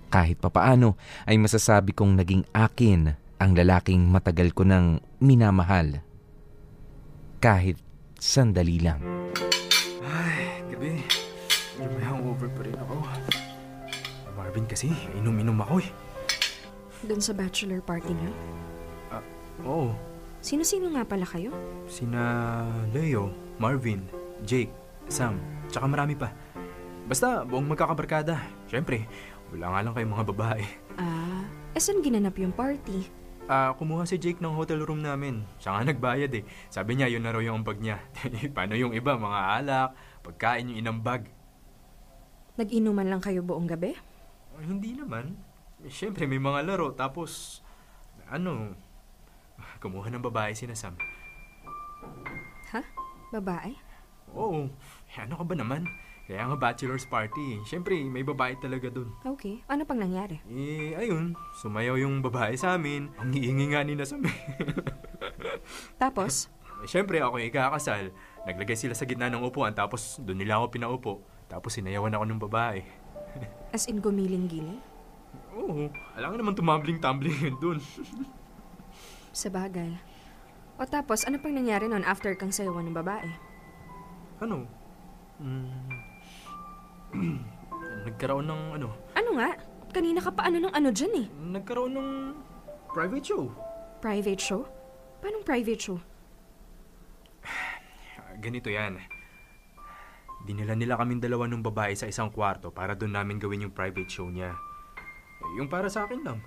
[0.09, 0.97] Kahit papaano
[1.29, 6.01] ay masasabi kong naging akin ang lalaking matagal ko nang minamahal.
[7.39, 7.79] Kahit
[8.19, 8.99] sandali lang.
[10.03, 11.03] Ay, gabi.
[11.79, 12.95] Yung may hangover pa rin ako.
[14.35, 15.89] Marvin kasi, inom-inom ako eh.
[17.07, 18.31] Doon sa bachelor party niyo?
[19.63, 19.91] Oo,
[20.39, 21.51] Sino-sino nga pala kayo?
[21.89, 22.63] sina
[22.95, 24.07] Leo, Marvin,
[24.47, 24.71] Jake,
[25.11, 25.35] Sam,
[25.67, 26.31] tsaka marami pa.
[27.09, 28.39] Basta, buong magkakabarkada.
[28.69, 29.03] Siyempre,
[29.51, 30.63] wala nga lang kayong mga babae.
[30.95, 31.43] Ah,
[31.75, 33.09] eh saan ginanap yung party?
[33.49, 35.41] Ah, kumuha si Jake ng hotel room namin.
[35.57, 36.45] Siya nga nagbayad eh.
[36.69, 37.97] Sabi niya, yun na raw yung ambag niya.
[38.55, 39.89] Paano yung iba, mga alak,
[40.21, 41.25] pagkain yung inambag?
[42.61, 43.97] Nag-inuman lang kayo buong gabi?
[44.53, 45.33] Ah, hindi naman.
[45.89, 46.93] Siyempre, may mga laro.
[46.93, 47.65] Tapos,
[48.29, 48.77] ano,
[49.79, 50.95] kumuha ng babae si Sam.
[52.75, 52.81] Ha?
[53.33, 53.73] Babae?
[54.35, 54.69] Oo,
[55.09, 55.87] eh, ano ka ba naman?
[56.29, 57.57] Kaya nga bachelor's party.
[57.65, 59.09] Siyempre, may babae talaga dun.
[59.25, 59.65] Okay.
[59.65, 60.37] Ano pang nangyari?
[60.45, 63.09] Eh, ayun, sumayaw yung babae sa amin.
[63.17, 64.37] Ang iingi nga ni Nasam eh.
[65.97, 66.53] Tapos?
[66.85, 68.13] Eh, Siyempre, ako yung ikakasal.
[68.45, 71.13] Naglagay sila sa gitna ng upuan, tapos doon nila ako pinaupo.
[71.49, 72.85] Tapos sinayawan ako ng babae.
[73.73, 74.77] As in gumiling-giling?
[75.57, 77.79] Oo, alam nga naman tumambling-tumbling yun dun.
[79.39, 79.95] Sa bagay.
[80.75, 83.31] O tapos, ano pang nangyari nun after kang sayawan ng babae?
[84.39, 84.67] ano?
[85.39, 85.87] Mm,
[88.07, 88.87] nagkaroon ng ano?
[89.15, 89.55] Ano nga?
[89.95, 91.27] Kanina ka pa ano ng ano dyan eh?
[91.55, 92.09] Nagkaroon ng
[92.91, 93.47] private show.
[94.03, 94.67] Private show?
[95.23, 95.97] Paanong private show?
[98.43, 98.99] Ganito yan.
[100.43, 104.07] Dinala nila kaming dalawa ng babae sa isang kwarto para doon namin gawin yung private
[104.07, 104.55] show niya.
[105.39, 106.39] Eh, Yung para sa akin lang.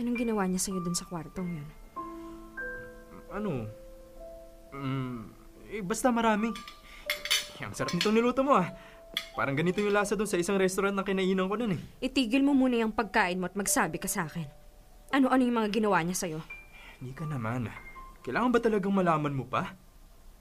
[0.00, 1.68] Anong ginawa niya sa'yo dun sa kwartong yun?
[3.32, 3.68] Ano?
[4.72, 5.20] Mm,
[5.68, 6.48] eh, basta marami.
[7.60, 8.68] Eh, Ang sarap nitong niluto mo ah.
[9.36, 11.80] Parang ganito yung lasa doon sa isang restaurant na kinainan ko nun eh.
[12.00, 14.48] Itigil mo muna yung pagkain mo at magsabi ka sa akin.
[15.12, 16.40] Ano-ano yung mga ginawa niya sa'yo?
[17.00, 17.68] Hindi ka naman.
[18.24, 19.76] Kailangan ba talagang malaman mo pa?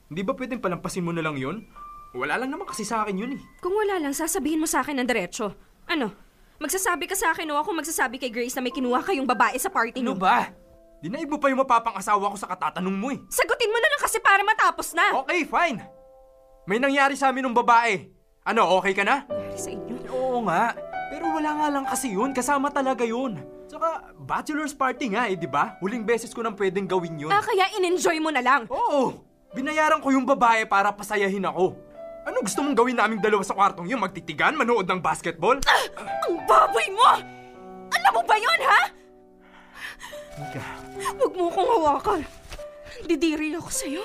[0.07, 1.67] Hindi ba pwedeng palampasin mo na lang yun?
[2.15, 3.41] Wala lang naman kasi sa akin yun eh.
[3.59, 5.55] Kung wala lang, sasabihin mo sa akin ng diretso.
[5.87, 6.11] Ano?
[6.61, 9.73] Magsasabi ka sa akin o ako magsasabi kay Grace na may kinuha kayong babae sa
[9.73, 10.21] party Ano niyo?
[10.21, 10.53] ba?
[11.01, 13.17] Dinaig mo pa yung mapapang-asawa ko sa katatanong mo eh.
[13.33, 15.25] Sagutin mo na lang kasi para matapos na!
[15.25, 15.81] Okay, fine.
[16.69, 18.05] May nangyari sa amin ng babae.
[18.45, 19.25] Ano, okay ka na?
[19.25, 19.95] Nangyari sa inyo.
[20.13, 20.77] Oo nga.
[21.09, 22.29] Pero wala nga lang kasi yun.
[22.29, 23.41] Kasama talaga yun.
[23.65, 25.73] Tsaka, bachelor's party nga eh, di ba?
[25.81, 27.33] Huling beses ko nang pwedeng gawin yun.
[27.33, 28.69] Ah, kaya in-enjoy mo na lang.
[28.69, 29.25] Oo!
[29.57, 31.73] Binayaran ko yung babae para pasayahin ako.
[32.21, 33.97] Ano gusto mong gawin naming dalawa sa kwartong yun?
[33.97, 34.53] Magtitigan?
[34.53, 35.57] Manood ng basketball?
[35.97, 37.11] Ang baboy mo!
[37.91, 38.81] Alam mo ba yon ha?
[40.37, 40.63] Mika,
[41.17, 42.21] Huwag mo kong hawakan.
[43.03, 44.03] Didiri ako sa'yo.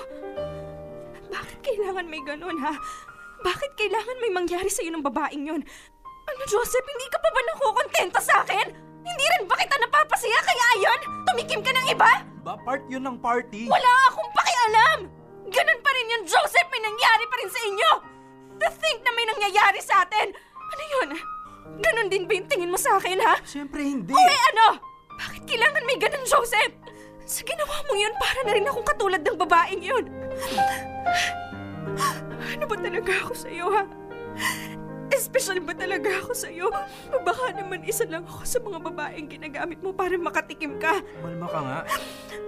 [1.28, 2.72] Bakit kailangan may ganun, ha?
[3.44, 5.62] Bakit kailangan may mangyari sa'yo ng babaeng yun?
[6.26, 8.66] Ano, Joseph, hindi ka pa ba nakukontento sa akin?
[9.06, 11.00] Hindi rin ba kita napapasaya kaya ayon?
[11.28, 12.10] Tumikim ka ng iba?
[12.46, 13.66] ba part yun ng party?
[13.66, 14.98] Wala akong pakialam!
[15.46, 16.68] Ganun pa rin yun, Joseph!
[16.70, 17.90] May nangyari pa rin sa inyo!
[18.56, 20.34] To think na may nangyayari sa atin!
[20.56, 21.08] Ano yun?
[21.76, 23.36] Ganun din ba yung tingin mo sa akin, ha?
[23.44, 24.14] Siyempre hindi.
[24.14, 24.80] O eh ano?
[25.16, 26.74] Bakit kailangan may ganun, Joseph?
[27.26, 30.04] Sa ginawa mong yun, para na rin akong katulad ng babaeng yun.
[32.54, 33.82] Ano ba talaga ako sa'yo, ha?
[35.12, 36.66] Espesyal ba talaga ako sa'yo?
[37.14, 41.02] O baka naman isa lang ako sa mga babaeng ginagamit mo para makatikim ka?
[41.22, 41.78] Malma ka nga.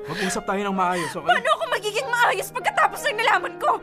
[0.08, 1.28] Mag-usap tayo ng maayos, okay?
[1.28, 3.76] Paano ako magiging maayos pagkatapos ng nalaman ko?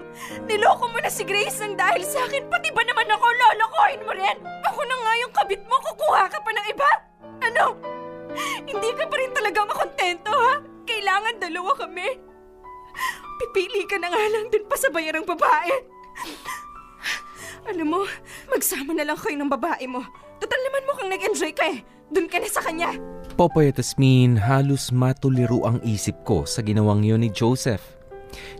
[0.50, 4.12] Niloko mo na si Grace ng dahil sa akin, pati ba naman ako lolokohin mo
[4.12, 4.38] rin?
[4.66, 6.92] Ako na nga yung kabit mo, kukuha ka pa ng iba?
[7.46, 7.66] Ano?
[8.66, 10.54] Hindi ka pa rin talaga makontento, ha?
[10.84, 12.10] Kailangan dalawa kami.
[13.36, 15.76] Pipili ka na nga lang dun pa sa bayarang babae.
[17.66, 18.02] Alam mo,
[18.54, 20.06] magsama na lang kayo ng babae mo.
[20.38, 21.82] Total naman mukhang nag-enjoy ka eh.
[22.14, 22.94] Dun ka na sa kanya.
[23.36, 27.98] Popoy at Asmin, halos matuliro ang isip ko sa ginawang yun ni Joseph.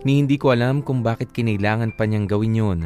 [0.02, 2.80] Ni hindi ko alam kung bakit kinailangan pa niyang gawin yun.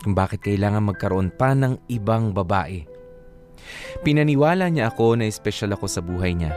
[0.00, 2.86] Kung bakit kailangan magkaroon pa ng ibang babae.
[4.04, 6.52] Pinaniwala niya ako na espesyal ako sa buhay niya.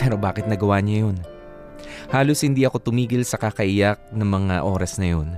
[0.00, 1.16] Pero bakit nagawa niya yun?
[2.10, 5.28] Halos hindi ako tumigil sa kakaiyak ng mga oras na yun.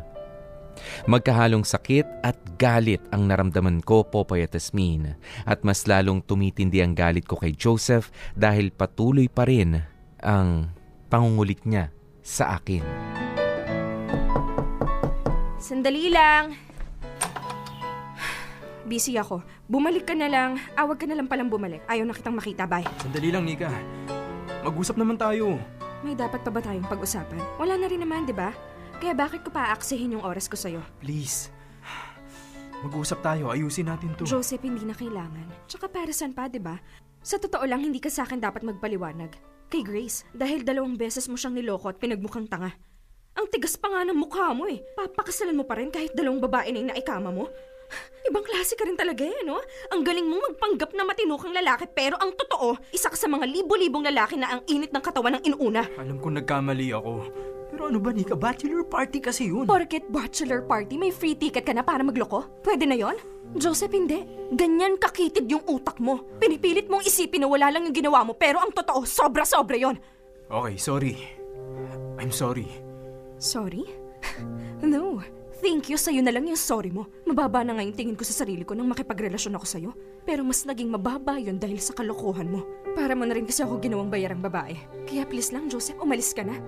[1.09, 5.17] Magkahalong sakit at galit ang naramdaman ko, Popoy at Asmin.
[5.45, 9.83] At mas lalong tumitindi ang galit ko kay Joseph dahil patuloy pa rin
[10.25, 10.73] ang
[11.13, 11.93] pangungulit niya
[12.25, 12.83] sa akin.
[15.63, 16.55] Sandali lang.
[18.87, 19.43] Busy ako.
[19.67, 20.63] Bumalik ka na lang.
[20.79, 21.83] Awag ka na lang palang bumalik.
[21.91, 22.87] Ayaw na kitang makita, bye.
[23.03, 23.67] Sandali lang, Nika.
[24.63, 25.59] Mag-usap naman tayo.
[26.07, 27.43] May dapat pa ba tayong pag-usapan?
[27.59, 28.55] Wala na rin naman, di ba?
[28.97, 30.81] Kaya bakit ko pa aaksahin yung oras ko sa'yo?
[31.05, 31.53] Please.
[32.81, 33.53] Mag-usap tayo.
[33.53, 34.25] Ayusin natin to.
[34.25, 35.69] Joseph, hindi na kailangan.
[35.69, 36.81] Tsaka para saan pa, di ba?
[37.21, 39.33] Sa totoo lang, hindi ka sa akin dapat magpaliwanag.
[39.69, 42.73] Kay Grace, dahil dalawang beses mo siyang niloko at pinagmukhang tanga.
[43.37, 44.81] Ang tigas pa nga ng mukha mo eh.
[44.97, 47.53] Papakasalan mo pa rin kahit dalawang babae na yung naikama mo.
[48.27, 49.61] Ibang klase ka rin talaga eh, no?
[49.93, 53.45] Ang galing mong magpanggap na matino kang lalaki pero ang totoo, isa ka sa mga
[53.45, 55.87] libo-libong lalaki na ang init ng katawan ng inuuna.
[56.01, 57.13] Alam ko nagkamali ako.
[57.71, 58.39] Pero ano ba, Nika?
[58.39, 59.67] Bachelor party kasi yun.
[59.67, 62.47] Porket bachelor party, may free ticket ka na para magloko?
[62.63, 63.19] Pwede na yon?
[63.55, 64.23] Joseph, hindi.
[64.55, 66.23] Ganyan kakitid yung utak mo.
[66.39, 69.99] Pinipilit mong isipin na wala lang yung ginawa mo pero ang totoo, sobra-sobra yon.
[70.47, 71.15] Okay, sorry.
[72.23, 72.71] I'm sorry.
[73.39, 73.85] Sorry?
[74.83, 75.23] no.
[75.57, 77.09] Thank you, sa'yo na lang yung sorry mo.
[77.25, 79.91] Mababa na nga yung tingin ko sa sarili ko nang makipagrelasyon ako sa'yo.
[80.29, 82.61] Pero mas naging mababa yun dahil sa kalokohan mo.
[82.93, 84.77] Para mo na rin kasi ako ginawang bayarang babae.
[85.09, 86.61] Kaya please lang, Joseph, umalis ka na.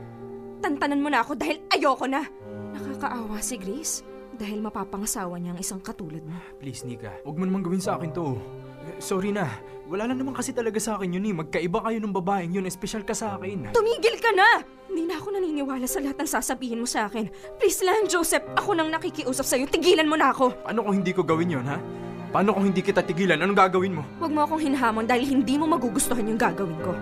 [0.59, 2.27] Tantanan mo na ako dahil ayoko na.
[2.75, 4.03] Nakakaawa si Grace
[4.38, 6.38] dahil mapapangasawa niya ang isang katulad mo.
[6.62, 7.11] Please, Nika.
[7.27, 8.38] Huwag mo naman gawin sa akin to.
[8.87, 9.51] Eh, Sorry na.
[9.88, 11.35] Wala lang naman kasi talaga sa akin yun eh.
[11.35, 12.68] Magkaiba kayo ng babaeng yun.
[12.68, 13.73] Espesyal ka sa akin.
[13.73, 14.62] Tumigil ka na!
[14.88, 17.29] Hindi na ako naniniwala sa lahat ng sasabihin mo sa akin.
[17.57, 18.44] Please lang, Joseph.
[18.53, 19.64] Ako nang nakikiusap sa'yo.
[19.64, 20.53] Tigilan mo na ako.
[20.61, 21.81] Paano kung hindi ko gawin yun, ha?
[22.29, 23.40] Paano kung hindi kita tigilan?
[23.40, 24.05] Anong gagawin mo?
[24.21, 26.92] Huwag mo akong hinahamon dahil hindi mo magugustuhan yung gagawin ko.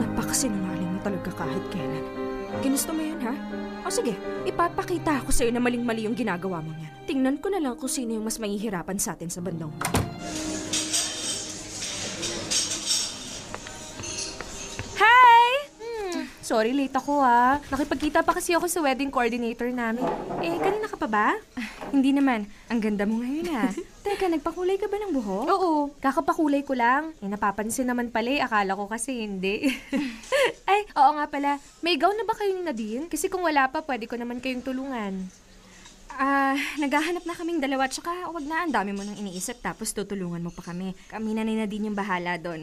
[0.00, 2.03] Napakasinungaling mo talaga kahit kailan.
[2.64, 3.36] Ginusto mo yan, ha?
[3.84, 4.16] O sige,
[4.48, 7.04] ipapakita ako sa'yo na maling-mali yung ginagawa mo niyan.
[7.04, 9.68] Tingnan ko na lang kung sino yung mas mahihirapan sa atin sa bandang.
[16.44, 17.56] Sorry, late ako ah.
[17.72, 20.04] Nakipagkita pa kasi ako sa wedding coordinator namin.
[20.44, 21.26] Eh, kanina ka pa ba?
[21.88, 22.44] Hindi naman.
[22.68, 23.72] Ang ganda mo ngayon, ha?
[24.04, 25.48] Teka, nagpakulay ka ba ng buhok?
[25.48, 27.16] Oo, kakapakulay ko lang.
[27.24, 28.44] Eh, napapansin naman pala eh.
[28.44, 29.72] Akala ko kasi hindi.
[30.70, 31.56] Ay, oo nga pala.
[31.80, 33.08] May gown na ba kayo ni Nadine?
[33.08, 35.24] Kasi kung wala pa, pwede ko naman kayong tulungan.
[36.14, 40.38] Ah, naghahanap na kaming dalawa tsaka wag na ang dami mo nang iniisip tapos tutulungan
[40.46, 40.94] mo pa kami.
[41.10, 42.62] Kami na na din yung bahala doon.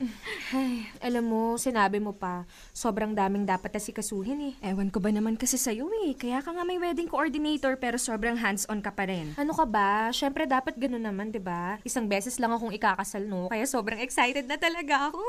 [0.56, 2.44] Ay, alam mo, sinabi mo pa,
[2.76, 4.54] sobrang daming dapat asikasuhin eh.
[4.60, 6.12] Ewan ko ba naman kasi sa'yo eh.
[6.12, 9.32] Kaya ka nga may wedding coordinator pero sobrang hands-on ka pa rin.
[9.40, 10.12] Ano ka ba?
[10.12, 11.80] Siyempre dapat ganun naman, 'di ba?
[11.86, 13.48] Isang beses lang akong ikakasal, no?
[13.48, 15.22] Kaya sobrang excited na talaga ako.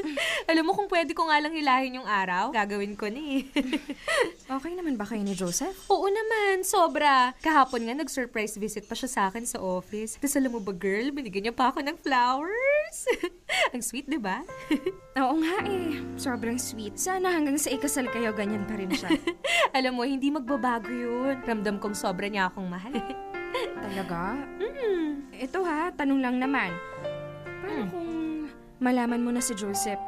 [0.50, 3.44] Alam mo kung pwede ko nga lang hilahin yung araw, gagawin ko ni.
[4.48, 5.92] Okay naman ba kayo ni Joseph?
[5.92, 7.17] Oo naman, sobra.
[7.38, 10.16] Kahapon nga nag-surprise visit pa siya sa akin sa office.
[10.16, 12.98] Tapos alam mo ba, girl, binigyan niya pa ako ng flowers.
[13.72, 14.40] Ang sweet, 'di ba?
[15.20, 16.00] Oo nga eh.
[16.14, 16.96] Sobrang sweet.
[16.96, 19.12] Sana hanggang sa ikasal kayo ganyan pa rin siya.
[19.76, 21.40] alam mo, hindi magbabago 'yun.
[21.42, 22.94] Ramdam kong sobra niya akong mahal.
[23.78, 24.36] Talaga?
[24.56, 25.32] mm.
[25.38, 26.72] Ito ha, tanong lang naman.
[27.60, 27.88] Paano Hmm.
[27.88, 28.10] kung
[28.78, 30.00] malaman mo na si Joseph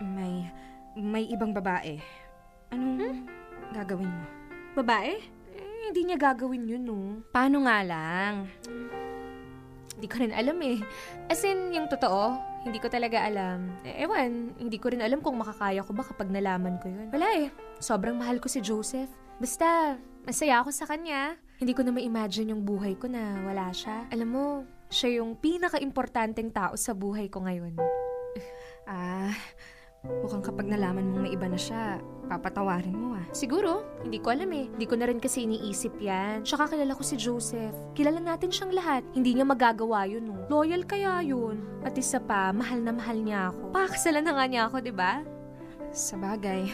[0.00, 0.48] may
[0.92, 2.00] may ibang babae?
[2.68, 3.28] Anong
[3.70, 4.24] gagawin mo?
[4.74, 5.20] Babae?
[5.82, 7.00] Hindi niya gagawin yun, no?
[7.34, 8.46] Paano nga lang?
[9.98, 10.78] Hindi ko rin alam eh.
[11.28, 13.70] As in, yung totoo, hindi ko talaga alam.
[13.82, 17.10] Eh, ewan, hindi ko rin alam kung makakaya ko ba kapag nalaman ko yun.
[17.10, 17.50] Wala eh.
[17.78, 19.10] Sobrang mahal ko si Joseph.
[19.42, 21.34] Basta, masaya ako sa kanya.
[21.58, 24.06] Hindi ko na ma-imagine yung buhay ko na wala siya.
[24.10, 24.44] Alam mo,
[24.90, 27.78] siya yung pinaka-importanteng tao sa buhay ko ngayon.
[28.86, 29.30] Ah,
[30.02, 33.22] Mukhang kapag nalaman mong may iba na siya, papatawarin mo ah.
[33.30, 34.66] Siguro, hindi ko alam eh.
[34.66, 36.42] Hindi ko na rin kasi iniisip yan.
[36.42, 37.70] Tsaka kilala ko si Joseph.
[37.94, 39.06] Kilala natin siyang lahat.
[39.14, 40.42] Hindi niya magagawa yun, no?
[40.50, 41.62] Loyal kaya yun.
[41.86, 43.70] At isa pa, mahal na mahal niya ako.
[43.70, 45.22] Pakakasalan na nga niya ako, di ba?
[45.94, 46.66] Sa bagay,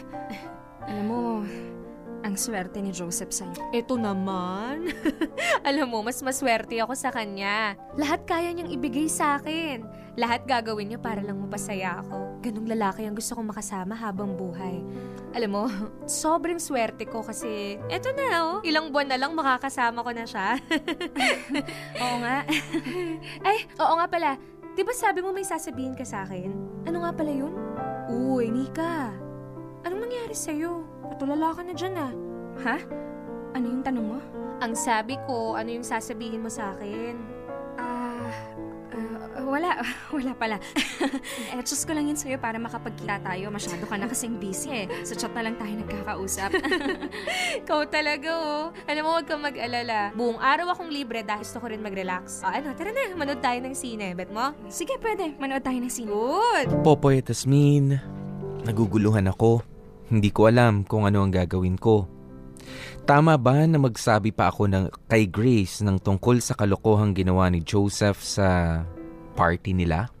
[0.89, 1.45] alam mo,
[2.25, 3.71] ang swerte ni Joseph sa'yo.
[3.71, 4.91] Ito naman.
[5.69, 7.79] Alam mo, mas maswerte ako sa kanya.
[7.95, 9.87] Lahat kaya niyang ibigay sa akin.
[10.19, 12.28] Lahat gagawin niya para lang mapasaya ako.
[12.39, 14.79] Ganong lalaki ang gusto kong makasama habang buhay.
[15.35, 15.63] Alam mo,
[16.07, 20.55] sobrang swerte ko kasi eto na oh, ilang buwan na lang makakasama ko na siya.
[22.03, 22.47] Oo nga.
[23.43, 24.31] Ay, oo nga pala.
[24.71, 26.55] Di ba sabi mo may sasabihin ka sa akin?
[26.87, 27.51] Ano nga pala yun?
[28.07, 29.11] Uy, Nika.
[29.83, 30.87] Anong nangyari sa'yo?
[31.11, 32.13] Patulala ka na dyan ah.
[32.63, 32.77] Ha?
[33.59, 34.19] Ano yung tanong mo?
[34.63, 37.15] Ang sabi ko, ano yung sasabihin mo sa akin?
[37.75, 38.68] Ah, uh,
[39.45, 39.79] wala.
[40.15, 40.57] Wala pala.
[41.53, 43.53] eh, just ko lang yun sa'yo para makapagkita tayo.
[43.53, 44.85] Masyado ka na kasing busy eh.
[45.05, 46.49] Sa chat na lang tayo nagkakausap.
[47.63, 48.65] Ikaw talaga oh.
[48.89, 50.11] Alam mo, huwag kang mag-alala.
[50.17, 52.41] Buong araw akong libre dahil gusto ko rin mag-relax.
[52.41, 54.17] O ano, tara na, manood tayo ng sine.
[54.17, 54.51] Bet mo?
[54.67, 55.37] Sige, pwede.
[55.37, 56.09] Manood tayo ng sine.
[56.09, 56.67] Good!
[56.81, 58.01] Popoy at Tasmin,
[58.65, 59.61] naguguluhan ako.
[60.09, 62.09] Hindi ko alam kung ano ang gagawin ko.
[63.05, 67.61] Tama ba na magsabi pa ako ng, kay Grace ng tungkol sa kalokohang ginawa ni
[67.65, 68.81] Joseph sa
[69.39, 70.11] party nila?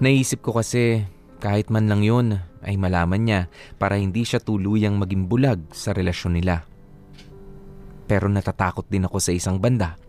[0.00, 1.04] Naisip ko kasi
[1.44, 3.40] kahit man lang yun ay malaman niya
[3.76, 6.64] para hindi siya tuluyang maging bulag sa relasyon nila.
[8.08, 10.00] Pero natatakot din ako sa isang banda.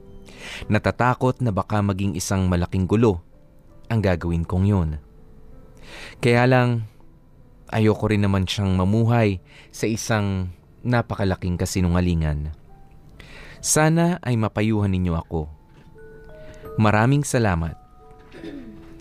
[0.72, 3.20] Natatakot na baka maging isang malaking gulo
[3.92, 4.90] ang gagawin kong yun.
[6.24, 6.88] Kaya lang,
[7.68, 10.52] ayoko rin naman siyang mamuhay sa isang
[10.82, 12.56] napakalaking kasinungalingan.
[13.62, 15.46] Sana ay mapayuhan ninyo ako.
[16.82, 17.81] Maraming salamat.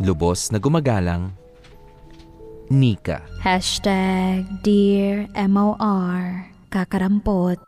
[0.00, 1.28] Lubos na gumagalang,
[2.72, 3.20] Nika.
[3.44, 7.60] Hashtag Dear MOR Kakarampot.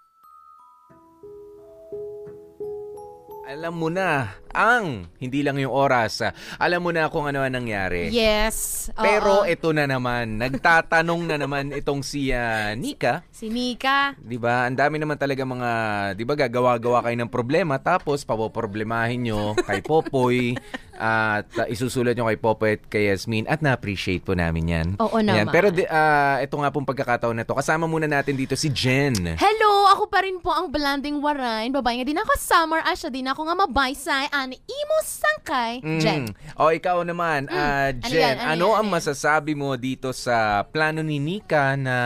[3.52, 6.22] Alam mo na, ang hindi lang yung oras.
[6.56, 8.08] Alam mo na kung ano ang nangyari.
[8.08, 8.88] Yes.
[8.92, 9.02] oo.
[9.02, 13.24] Pero ito na naman, nagtatanong na naman itong si ah, Nika.
[13.32, 14.14] si Nika.
[14.16, 14.68] 'Di ba?
[14.68, 15.70] Ang dami naman talaga mga,
[16.14, 20.54] 'di ba, gagawa-gawa kayo ng problema tapos papoproblemahin nyo kay Popoy
[21.02, 24.88] at uh, isusulat nyo kay Popoy at kay Yasmin at na-appreciate po namin 'yan.
[25.00, 25.48] Oo Yan.
[25.48, 25.50] naman.
[25.50, 27.56] Pero di- ah, ito nga pong pagkakataon na to.
[27.56, 29.34] Kasama muna natin dito si Jen.
[29.34, 29.70] Hello!
[29.92, 31.68] Ako pa rin po ang blanding warain.
[31.68, 32.80] Babae nga din ako summer.
[32.82, 34.24] Asya din ako nga mabaysay.
[34.42, 35.72] Ani imo sangkay.
[35.78, 36.00] Mm.
[36.02, 36.22] Jen.
[36.58, 38.36] O ikaw naman, ah, Ano Jen, yan?
[38.36, 38.74] Ano ano yan?
[38.74, 38.94] ang Ano yan?
[38.98, 41.96] masasabi mo dito sa plano ni Nika na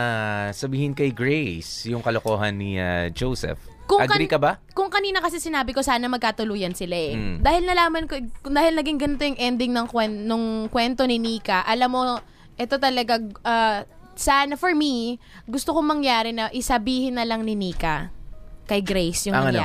[0.53, 3.57] sabihin kay Grace yung kalokohan ni ah, Joseph?
[3.87, 4.51] Kung Agree kan- ka ba?
[4.75, 7.15] Kung kanina kasi sinabi ko sana magkatuluyan sila eh.
[7.15, 7.37] Mm.
[7.41, 11.89] Dahil nalaman ko, dahil naging ganito yung ending ng kwen, nung kwento ni Nika, alam
[11.89, 12.19] mo,
[12.53, 13.81] ito talaga, ah,
[14.13, 18.11] sana for me, gusto kong mangyari na isabihin na lang ni Nika
[18.67, 19.59] kay Grace yung Ang ano?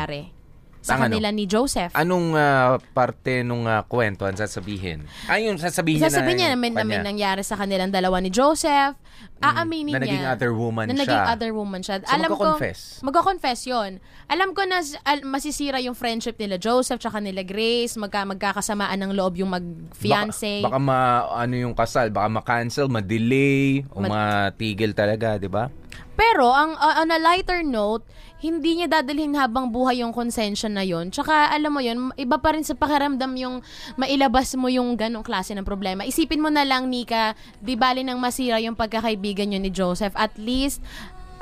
[0.83, 1.14] Sa Ang ano?
[1.14, 1.95] kanila ni Joseph.
[1.95, 5.07] Anong ah, parte nung ah, kwento ang sasabihin?
[5.31, 8.99] Ay, yung sasabihin, Sasabihin niya na namin na may nangyari sa kanilang dalawa ni Joseph.
[9.38, 10.11] Aaminin na niya.
[10.11, 11.03] naging other woman na siya.
[11.07, 12.03] naging other woman siya.
[12.03, 12.81] So, Alam ko, magko-confess?
[12.99, 13.90] magko-confess yun.
[14.27, 17.95] Alam ko na al- masisira yung friendship nila Joseph tsaka nila Grace.
[17.95, 20.66] Magka, magkakasamaan ng loob yung mag-fiancé.
[20.66, 20.99] Baka, baka ma,
[21.31, 25.71] ano yung kasal, baka ma-cancel, ma-delay, o Mat- matigil talaga, di ba?
[26.14, 28.05] Pero, ang uh, on a lighter note,
[28.42, 31.14] hindi niya dadalhin habang buhay yung konsensya na yon.
[31.14, 33.62] Tsaka, alam mo yon iba pa rin sa pakiramdam yung
[33.94, 36.02] mailabas mo yung ganong klase ng problema.
[36.02, 40.12] Isipin mo na lang, Nika, di bali nang masira yung pagkakaibigan yun ni Joseph.
[40.18, 40.83] At least,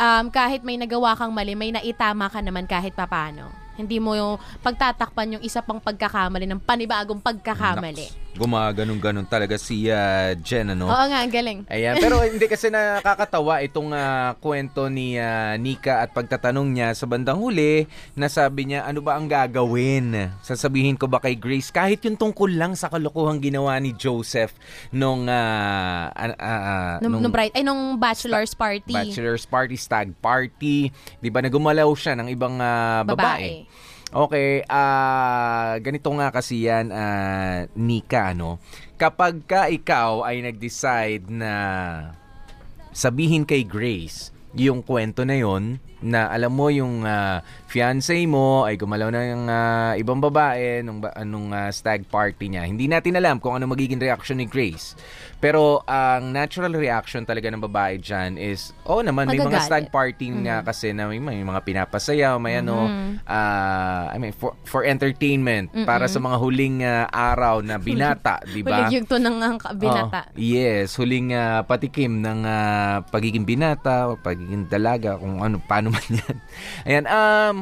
[0.00, 3.60] um, kahit may nagawa kang mali, may naitama ka naman kahit papano.
[3.80, 8.06] Hindi mo yung pagtatakpan yung isa pang pagkakamali ng panibagong pagkakamali.
[8.08, 10.86] Naks, Gumaganon-ganon talaga si ah, Jen, ano?
[10.86, 11.66] Oo nga, ang galing.
[11.66, 17.10] Ayan, pero hindi kasi nakakatawa itong ah, kwento ni ah, Nika at pagtatanong niya sa
[17.10, 20.30] bandang huli na sabi niya, ano ba ang gagawin?
[20.46, 24.54] Sasabihin ko ba kay Grace kahit yung tungkol lang sa kalokohang ginawa ni Joseph
[24.94, 28.94] nung ah, ah, ah, Nung, nung, bright, ay, nung bachelor's party.
[28.94, 33.66] bachelor's party, stag party, 'di ba nagumalaw siya ng ibang ah, babae.
[34.11, 38.59] Okay, ah ganito nga kasi yan, ah, Nika, ano?
[38.99, 41.52] Kapag ka ikaw ay nag-decide na
[42.90, 48.81] sabihin kay Grace yung kwento na yon, na alam mo yung ah, fiancé mo ay
[48.81, 52.65] gumalaw ng ah, ibang babae nung, anong ah, stag party niya.
[52.65, 54.96] Hindi natin alam kung ano magiging reaction ni Grace.
[55.40, 59.69] Pero ang natural reaction talaga ng babae dyan is, oh naman, may mga Magagalit.
[59.73, 62.85] stag party nga kasi na may, may mga pinapasayaw, may ano,
[63.25, 68.61] ah, I mean, for, for entertainment, para sa mga huling ah, araw na binata, di
[68.61, 68.85] ba?
[68.85, 70.29] Huling tunang ang ka- binata.
[70.29, 75.89] Oh, yes, huling ah, patikim ng ah, pagiging binata, o pagiging dalaga, kung ano, paano
[75.90, 76.36] man yan.
[76.86, 77.56] Ayan, um,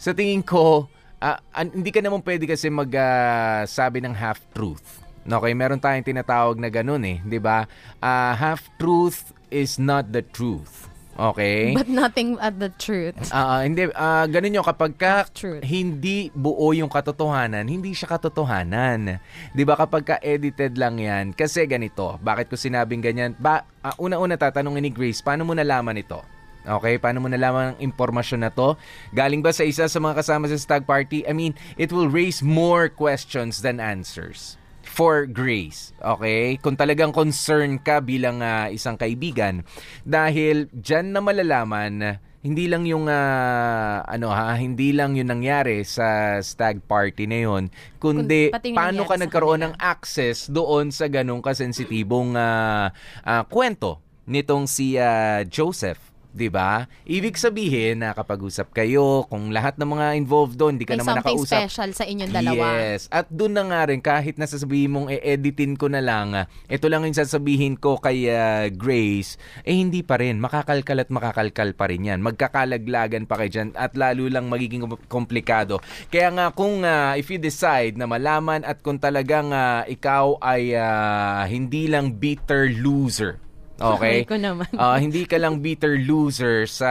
[0.00, 0.88] sa tingin ko,
[1.20, 5.04] ah, an- hindi ka naman pwede kasi magsabi ng half-truth.
[5.22, 7.70] Okay, meron tayong tinatawag na ganun eh, di ba?
[8.02, 10.90] Ah, half-truth is not the truth.
[11.12, 11.76] Okay?
[11.76, 13.14] But nothing at the truth.
[13.28, 15.28] Ah, hindi ah ganun yung kapag ka
[15.60, 19.20] hindi buo yung katotohanan, hindi siya katotohanan.
[19.52, 21.36] 'Di ba kapag ka edited lang 'yan?
[21.36, 23.36] Kasi ganito, bakit ko sinabing ganyan?
[23.36, 26.24] Ba ah, una-una tatanungin ni Grace, paano mo nalaman ito?
[26.62, 28.78] Okay, paano mo nalaman ang impormasyon na to?
[29.10, 31.26] Galing ba sa isa sa mga kasama sa stag party?
[31.26, 35.90] I mean, it will raise more questions than answers for Grace.
[35.98, 36.60] Okay?
[36.62, 39.66] Kung talagang concern ka bilang ah, isang kaibigan
[40.06, 46.38] dahil diyan na malalaman hindi lang yung ah, ano ha, hindi lang yung nangyari sa
[46.42, 47.70] stag party na yon,
[48.02, 52.90] kundi Kun- pati yung paano ka nagkaroon ng access doon sa ganong kasensitibong ah,
[53.22, 56.11] ah, kwento nitong si ah, Joseph.
[56.32, 56.88] 'Di ba?
[57.04, 61.04] Ibig sabihin na kapag usap kayo, kung lahat ng mga involved doon, hindi ka May
[61.04, 61.58] naman something nakausap.
[61.68, 62.66] special sa inyong dalawa.
[62.80, 63.06] Yes.
[63.12, 67.14] At doon na nga rin, kahit nasasabihin mong e-editin ko na lang, ito lang yung
[67.14, 70.40] sasabihin ko kay ah, Grace, eh hindi pa rin.
[70.40, 72.24] Makakalkal at makakalkal pa rin yan.
[72.24, 75.78] Magkakalaglagan pa kayo dyan at lalo lang magiging kom- komplikado.
[76.08, 80.72] Kaya nga kung ah, if you decide na malaman at kung talagang ah, ikaw ay
[80.74, 83.36] ah, hindi lang bitter loser,
[83.82, 84.22] Okay?
[84.22, 84.70] Ko naman.
[84.78, 86.90] Ah, hindi ka lang bitter loser sa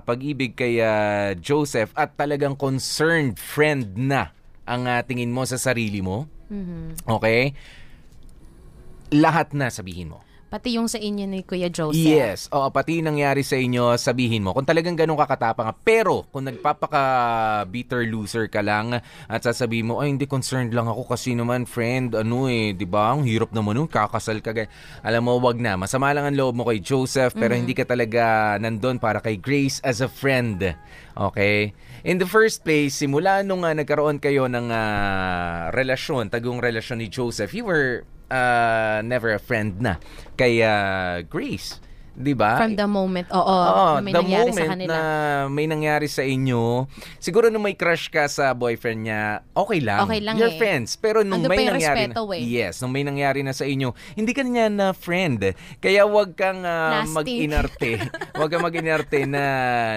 [0.00, 4.32] pag-ibig kay ah, Joseph at talagang concerned friend na
[4.64, 6.24] ang ah, tingin mo sa sarili mo.
[6.48, 7.04] Mhm.
[7.06, 7.52] Okay?
[9.12, 10.24] Lahat na sabihin mo.
[10.50, 11.94] Pati yung sa inyo ni Kuya Joseph.
[11.94, 12.50] Yes.
[12.50, 14.50] Oo, pati yung nangyari sa inyo, sabihin mo.
[14.50, 15.70] Kung talagang ganun kakatapang.
[15.86, 18.98] Pero, kung nagpapaka-bitter loser ka lang
[19.30, 23.14] at sasabihin mo, ay, hindi concerned lang ako kasi naman, friend, ano eh, di ba?
[23.14, 24.50] Ang hirap naman nun, kakasal ka.
[24.50, 24.66] gan-"
[25.06, 25.78] Alam mo, wag na.
[25.78, 29.78] Masama lang ang loob mo kay Joseph, pero hindi ka talaga nandun para kay Grace
[29.86, 30.74] as a friend.
[31.14, 31.70] Okay?
[32.02, 37.06] In the first place, simula nung ah, nagkaroon kayo ng ah, relasyon, tagong relasyon ni
[37.06, 39.98] Joseph, you were ah, never a friend na
[40.38, 41.82] kay ah, Grace.
[42.20, 42.60] 'Di ba?
[42.60, 43.58] From the moment, oo,
[43.96, 44.90] na may the nangyari moment sa kanila.
[44.92, 45.00] na
[45.48, 46.84] may nangyari sa inyo,
[47.16, 50.04] siguro nung may crush ka sa boyfriend niya, okay lang.
[50.04, 50.60] Okay lang You're eh.
[50.60, 51.00] friends.
[51.00, 52.42] Pero nung pa may nangyari respeto na, eh.
[52.44, 55.56] yes, nung may nangyari na sa inyo, hindi ka niya na friend.
[55.80, 57.16] Kaya wag kang ah, Nasty.
[57.16, 57.92] mag-inarte.
[58.40, 59.42] wag kang mag-inarte na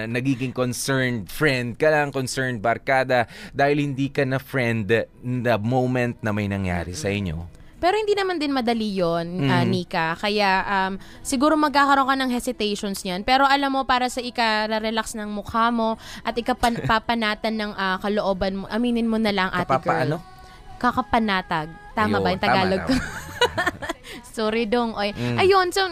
[0.07, 4.87] nagiging concerned friend ka lang, concerned barkada dahil hindi ka na friend
[5.23, 7.62] the moment na may nangyari sa inyo.
[7.83, 9.49] Pero hindi naman din madali yon, Mm.
[9.51, 10.07] ah, Nika.
[10.15, 13.27] Kaya um, siguro magkakaroon ka ng hesitations niyan.
[13.27, 18.71] Pero alam mo, para sa ika-relax ng mukha mo at ikapapanatan ng ah, kalooban mo,
[18.71, 20.23] aminin mo na lang, ate Kapapaano?
[20.23, 20.31] girl.
[20.79, 21.67] Kakapanatag.
[21.91, 22.93] Tama ba Ayun, yung Tagalog ko?
[24.35, 24.95] Sorry dong.
[24.95, 25.11] Oy.
[25.11, 25.37] Mm.
[25.39, 25.83] Ayun, so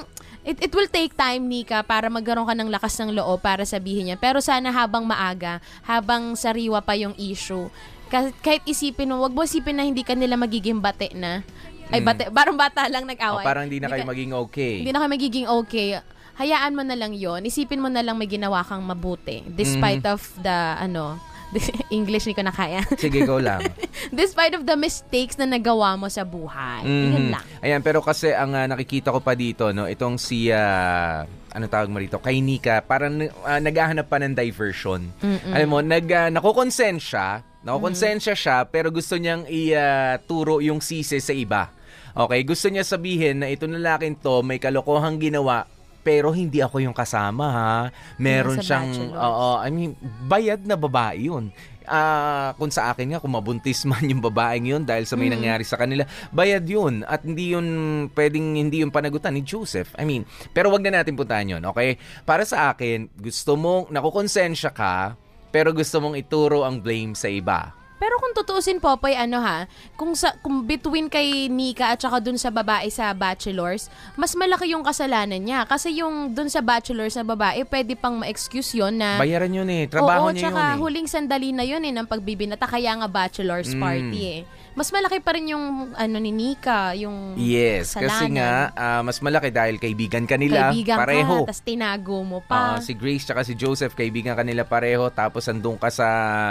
[0.41, 4.07] it, it will take time, Nika, para magkaroon ka ng lakas ng loob para sabihin
[4.07, 4.17] niya.
[4.17, 7.67] Pero sana habang maaga, habang sariwa pa yung issue,
[8.11, 11.47] kahit, kahit isipin mo, wag mo isipin na hindi ka nila magiging bate na.
[11.91, 12.05] Ay, Mm.
[12.05, 13.43] bate, parang bata lang O, nag-away.
[13.43, 14.73] parang hindi na kayo ka- maging okay.
[14.79, 15.87] Hindi na kayo magiging okay.
[16.33, 19.43] Hayaan mo na lang yon Isipin mo na lang may ginawa kang mabuti.
[19.45, 20.13] Despite Mm.
[20.13, 21.19] of the, ano,
[21.91, 22.79] English ni ko na kaya.
[22.95, 23.59] Sige, go lang.
[24.09, 26.81] Despite of the mistakes na nagawa mo sa buhay.
[26.81, 27.11] Mhm.
[27.11, 27.43] Yun lang.
[27.59, 31.91] Ayan, pero kasi ang ah, nakikita ko pa dito, no, itong si, ah, ano tawag
[31.91, 35.03] mo rito, kay Nika, parang ah, naghahanap pa ng diversion.
[35.19, 35.51] Mm-mm.
[35.51, 41.67] Alam mo, nag, uh, nakukonsensya, nakukonsensya siya, pero gusto niyang ituro yung sisi sa iba.
[42.11, 45.63] Okay, gusto niya sabihin na ito lalaking to may kalokohang ginawa,
[46.01, 47.73] pero hindi ako yung kasama ha.
[48.17, 49.93] Meron Nasa siyang, oo, I mean,
[50.25, 51.53] bayad na babae yun.
[51.83, 55.35] Ah, kung sa akin nga, kung mabuntis man yung babaeng yun dahil sa may Mm.
[55.37, 57.01] nangyari sa kanila, bayad yun.
[57.05, 57.67] At hindi yun,
[58.13, 59.93] pwedeng hindi yung panagutan ni Joseph.
[59.97, 61.97] I mean, pero wag na natin puntahan yun, okay?
[62.21, 65.17] Para sa akin, gusto mong, nakukonsensya ka,
[65.51, 67.75] pero gusto mong ituro ang blame sa iba.
[68.01, 72.33] Pero kung tutuusin Popoy, ano ha, kung, sa, kung between kay Nika at saka dun
[72.33, 73.87] sa babae sa bachelors,
[74.17, 75.69] mas malaki yung kasalanan niya.
[75.69, 79.21] Kasi yung dun sa bachelors na babae, pwede pang ma-excuse yon na...
[79.21, 79.85] Bayaran yun eh.
[79.85, 80.77] Trabaho Oo, niya yun tsaka eh.
[80.81, 82.65] huling sandali na yun eh ng pagbibinata.
[82.65, 83.79] Kaya nga bachelor's Mm.
[83.79, 84.41] party eh.
[84.71, 88.31] mas malaki pa rin yung ano ni Nika, yung Yes, kasi kasalanan.
[88.31, 91.35] nga ah, mas malaki dahil kaibigan ka nila Kaibigan pareho.
[91.43, 92.79] ka, tapos tinago mo pa.
[92.79, 96.07] si Grace tsaka si Joseph, kaibigan kanila pareho, tapos andun ka sa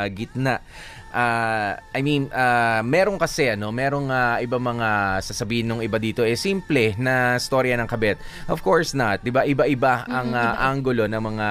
[0.07, 0.61] gitna.
[1.11, 4.89] Ah, I mean, ah, meron kasi ano, merong ah, iba mga
[5.21, 8.17] sasabihin ng iba dito eh simple na storya ng kabit.
[8.47, 9.43] Of course not, 'di ba?
[9.43, 11.49] Iba-iba ang ah, anggulo ng mga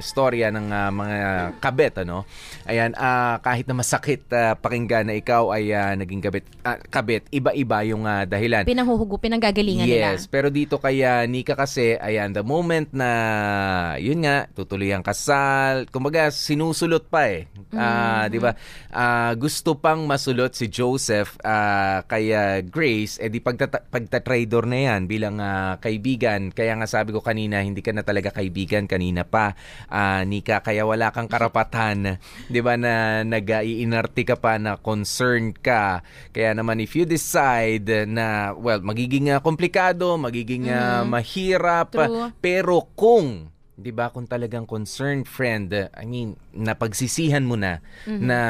[0.00, 1.18] storya ng ah, mga
[1.60, 2.24] kabit ano.
[2.64, 7.28] Ayan, ah, kahit na masakit ah, pakinggan na ikaw ay ah, naging kabit, ah, kabit,
[7.28, 8.64] iba-iba yung ah, dahilan.
[8.64, 10.32] Pinanghuhugo, pinanggagalingan Yes, nila.
[10.32, 13.10] pero dito kaya Nika kasi, ayan, the moment na,
[13.96, 17.44] yun nga, tutuloy ang kasal, kumbaga, sinusulot pa eh.
[17.72, 18.26] Ah, Mm-hmm.
[18.28, 18.52] Di ba?
[18.88, 25.04] Ah, gusto pang masulot si Joseph ah, kaya Grace, eh di pagtata- pagtatrader na yan
[25.04, 26.48] bilang ah, kaibigan.
[26.54, 29.52] Kaya nga sabi ko kanina, hindi ka na talaga kaibigan kanina pa,
[29.92, 32.16] ah, Nika, kaya wala kang karapatan,
[32.52, 36.00] di ba, na nag-iinarte ka pa na concerned ka.
[36.32, 42.32] Kaya naman, if you decide na, well, magiging ah, komplikado, magiging ah, mahirap, True.
[42.40, 48.40] pero kung 'di ba kung talagang concerned friend, I mean, napagsisihan mo na na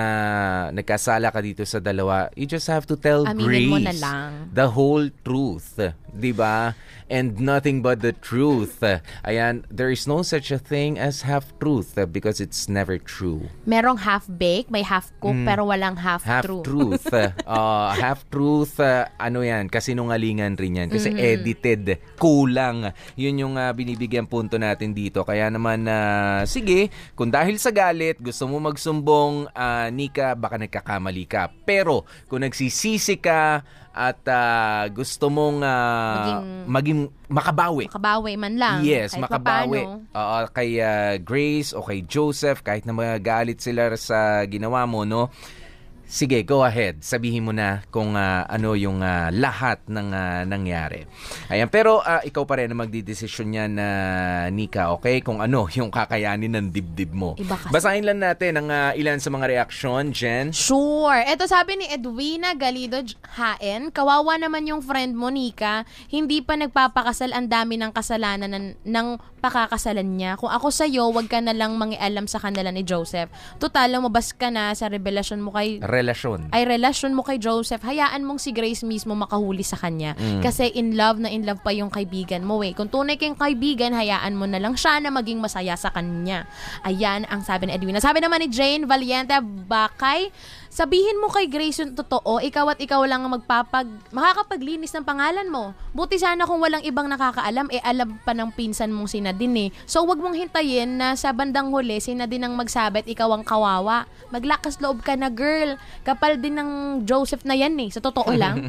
[0.72, 4.30] nagkasala ka dito sa dalawa, you just have to tell Aminin Grace mo na lang.
[4.56, 5.76] the whole truth,
[6.08, 6.72] 'di ba?
[7.08, 8.84] And nothing but the truth.
[9.24, 13.48] Ayan, there is no such a thing as half truth because it's never true.
[13.64, 16.60] Merong half-baked, may half-cook, pero walang half-true.
[16.60, 17.08] Half truth.
[17.08, 20.88] uh, half truth, uh, ano yan, kasinungalingan rin yan.
[20.92, 22.92] Kasi edited, kulang.
[23.16, 25.17] Yun yung uh, binibigyan punto natin dito.
[25.22, 31.24] Kaya naman, uh, sige, kung dahil sa galit, gusto mo magsumbong, uh, Nika, baka nagkakamali
[31.24, 31.48] ka.
[31.62, 33.62] Pero, kung nagsisisi ka,
[33.98, 37.84] at uh, gusto mong uh, Maging- maging makabawi.
[37.90, 38.78] Makabawi man lang.
[38.86, 39.82] Yes, kahit makabawi.
[40.14, 45.34] Oo, kay uh, Grace o kay Joseph, kahit na magagalit sila sa ginawa mo, no?
[46.08, 47.04] Sige, go ahead.
[47.04, 51.04] Sabihin mo na kung ah, ano yung ah, lahat ng ah, nangyari.
[51.52, 53.88] Ayan, pero ah, ikaw pa rin ang magdidesisyon niya na
[54.48, 55.20] Nika, okay?
[55.20, 57.36] Kung ano yung kakayanin ng dibdib mo.
[57.36, 57.68] Iba kasi.
[57.68, 60.48] Basahin lang natin ang ah, ilan sa mga reaksyon, Jen.
[60.56, 61.28] Sure.
[61.28, 63.04] Ito sabi ni Edwina Galido
[63.36, 65.84] Haen, kawawa naman yung friend mo, Nika.
[66.08, 70.34] Hindi pa nagpapakasal ang dami ng kasalanan ng, ng pakakasalan niya.
[70.36, 73.30] Kung ako sa'yo, wag ka na lang mangialam sa kanila ni Joseph.
[73.62, 76.50] Total, lumabas ka na sa revelasyon mo kay Relasyon.
[76.50, 80.18] ay relasyon mo kay Joseph, hayaan mong si Grace mismo makahuli sa kanya.
[80.42, 82.74] Kasi in love na in love pa yung kaibigan mo eh.
[82.74, 86.44] Kung tunay kang kaibigan, hayaan mo na lang siya na maging masaya sa kanya.
[86.82, 88.02] Ayan ang sabi ni Edwina.
[88.02, 90.30] Sabi naman ni Jane Valiente Bakay,
[90.72, 95.48] sabihin mo kay Grace yung totoo, ikaw at ikaw lang ang magpapag, makakapaglinis ng pangalan
[95.48, 95.76] mo.
[95.92, 99.70] Buti sana kung walang ibang nakakaalam, eh alam pa ng pinsan mong si Nadine eh.
[99.84, 104.06] So wag mong hintayin na sa bandang huli, si Nadine ang magsabit, ikaw ang kawawa.
[104.28, 105.80] Maglakas loob ka na girl.
[106.04, 106.70] Kapal din ng
[107.08, 107.88] Joseph na yan eh.
[107.88, 108.68] Sa totoo lang.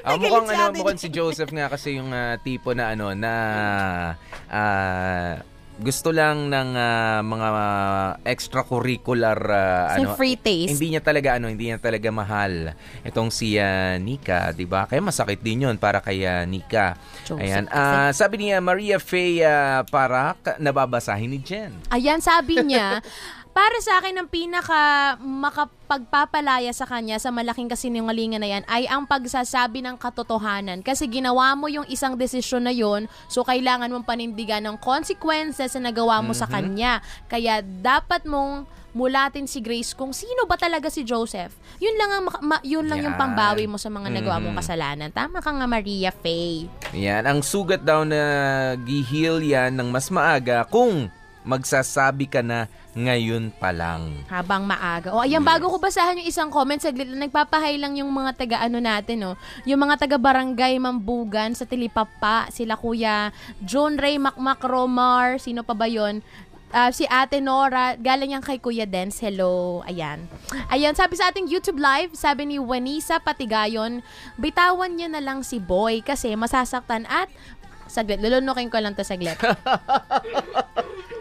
[0.00, 3.34] Ah, mukhang ano, mukhang si Joseph nga kasi yung ah, tipo na ano na
[4.48, 5.44] ah,
[5.80, 7.48] gusto lang ng ah, mga
[8.28, 10.76] extracurricular Sa ano free taste.
[10.76, 14.84] hindi niya talaga ano hindi niya talaga mahal itong si ah, Nika 'di ba?
[14.84, 16.94] Kaya masakit din yun para kay ah, Nika.
[17.24, 17.64] Joseph ayan.
[17.72, 21.72] ah, sabi niya Maria Faye ah, Parak nababasahin ni Jen.
[21.88, 23.00] Ayan, sabi niya,
[23.50, 29.04] para sa akin ang pinaka makapagpapalaya sa kanya sa malaking kasinungalingan na yan ay ang
[29.04, 30.86] pagsasabi ng katotohanan.
[30.86, 35.90] Kasi ginawa mo yung isang desisyon na yon so kailangan mong panindigan ng consequences na
[35.90, 37.02] nagawa mo sa kanya.
[37.26, 41.54] Kaya dapat mong mulatin si Grace kung sino ba talaga si Joseph.
[41.78, 43.22] Yun lang ang ma- yun lang yung Yan.
[43.22, 45.10] pambawi mo sa mga nagawa mong kasalanan.
[45.14, 46.66] Tama ka nga Maria Faye.
[46.90, 48.18] Yan, ang sugat daw na
[48.82, 51.06] gihil yan ng mas maaga kung
[51.42, 54.26] magsasabi ka na ngayon pa lang.
[54.26, 55.14] Habang maaga.
[55.14, 58.56] O ayan, bago ko basahan yung isang comment, saglit lang, nagpapahay lang yung mga taga
[58.60, 59.32] ano natin, no?
[59.62, 63.30] Yung mga taga barangay Mambugan sa Tilipapa, sila Kuya
[63.62, 66.20] John Ray Macmac Romar, sino pa ba yon?
[66.70, 69.18] Ah, si Ate Nora, galing yan kay Kuya Dens.
[69.18, 69.82] Hello.
[69.90, 70.30] Ayan.
[70.70, 74.06] Ayan, sabi sa ating YouTube live, sabi ni Wanisa Patigayon,
[74.38, 77.26] bitawan niya na lang si Boy kasi masasaktan at
[77.90, 79.34] saglit, lulunukin ko lang to saglit.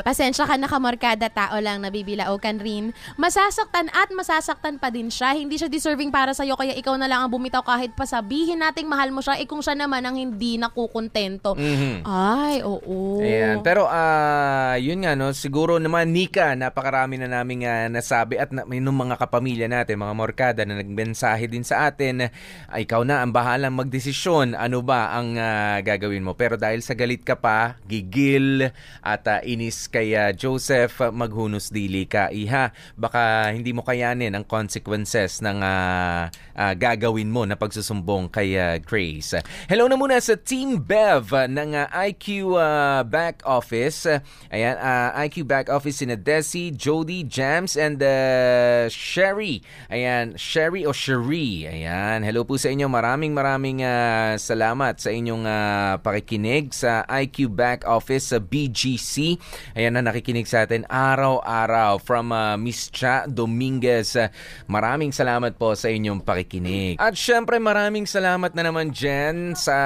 [0.00, 2.96] Pasensya ka na kamarkada tao lang nabibilaukan rin.
[3.20, 5.36] Masasaktan at masasaktan pa din siya.
[5.36, 8.88] Hindi siya deserving para sa'yo kaya ikaw na lang ang bumitaw kahit pa sabihin nating
[8.88, 11.52] mahal mo siya eh kung siya naman ang hindi nakukontento.
[11.52, 12.08] Mhm.
[12.08, 13.20] Ay, oo.
[13.20, 13.60] Ayan.
[13.60, 18.64] Pero ah yun nga no, siguro naman Nika, napakarami na naming ah, nasabi at na,
[18.64, 22.32] may nung mga kapamilya natin, mga morkada na nagmensahe din sa atin,
[22.72, 26.36] ay ikaw na ang bahalang magdesisyon ano ba ang ah, gagawin mo.
[26.36, 28.70] Pero dahil sa galit ka pa, gigil
[29.02, 32.70] at ah, inis kay ah, Joseph, maghunos dili ka, iha.
[32.94, 38.76] Baka hindi mo kayanin ang consequences ng ah, ah, gagawin mo na pagsusumbong kay ah,
[38.82, 39.38] Grace.
[39.66, 44.04] Hello na muna sa Team Bev ng ah, IQ ah, Back Office.
[44.52, 49.62] Ayan, ah, IQ Back Office sina Desi, Jody, Jams, and uh, Sherry.
[49.86, 51.64] Ayan, Sherry o Sherry.
[51.70, 52.90] Ayan, hello po sa inyo.
[52.90, 59.38] Maraming maraming ah, salamat sa inyong ah, pakikinig sa IQ Back Office sa BGC.
[59.72, 64.20] Ayan na nakikinig sa atin araw-araw from ah, Miss Cha Dominguez.
[64.68, 67.00] Maraming salamat po sa inyong pakikinig.
[67.00, 69.76] At syempre maraming salamat na naman Jen sa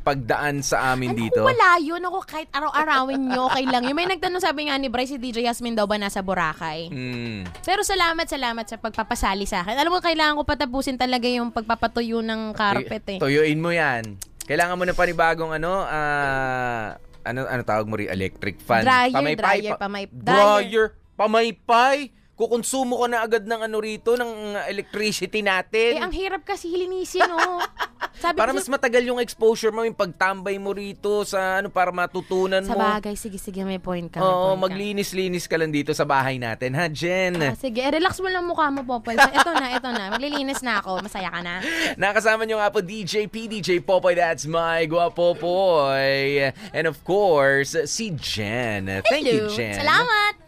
[0.00, 1.44] pagdaan sa amin dito.
[1.44, 3.84] Kung wala yun, ako kahit araw-arawin nyo, okay lang.
[3.84, 6.88] Yung may nagtanong sabi nga ni Bryce, si DJ Yasmin daw ba nasa Boracay?
[6.88, 7.44] Hmm.
[7.64, 9.76] Pero salamat, salamat sa pagpapasali sa akin.
[9.76, 13.18] Alam mo, kailangan ko patapusin talaga yung pagpapatuyo ng carpet eh.
[13.20, 14.16] Tuyuin mo yan.
[14.48, 16.96] Kailangan mo na panibagong ano, ah,
[17.28, 18.82] ano, ano tawag mo rin, electric fan.
[18.82, 21.96] Dryer, Pamaypay, dryer, pa- pamay- dryer, pamaypay.
[22.38, 25.98] Kukonsumo ka na agad ng ano rito, ng electricity natin.
[25.98, 27.58] Eh, ang hirap kasi linisin, oh.
[28.22, 31.94] Sabi para ko, mas matagal yung exposure mo, yung pagtambay mo rito sa ano, para
[31.94, 32.82] matutunan sa mo.
[32.82, 34.18] bagay, sige, sige, may point ka.
[34.22, 34.62] Oo, point ka.
[34.70, 37.38] maglinis-linis ka lang dito sa bahay natin, ha, Jen?
[37.38, 39.14] Ah, sige, eh, relax mo lang mukha mo, Popoy.
[39.14, 40.14] Ito na, ito na.
[40.14, 41.02] Maglilinis na ako.
[41.02, 41.62] Masaya ka na.
[42.02, 46.50] Nakasama nyo nga po DJ P, DJ Popoy, that's my guapo boy.
[46.74, 48.90] And of course, si Jen.
[49.06, 49.54] Thank you, Hello.
[49.54, 49.78] Jen.
[49.78, 50.47] Salamat!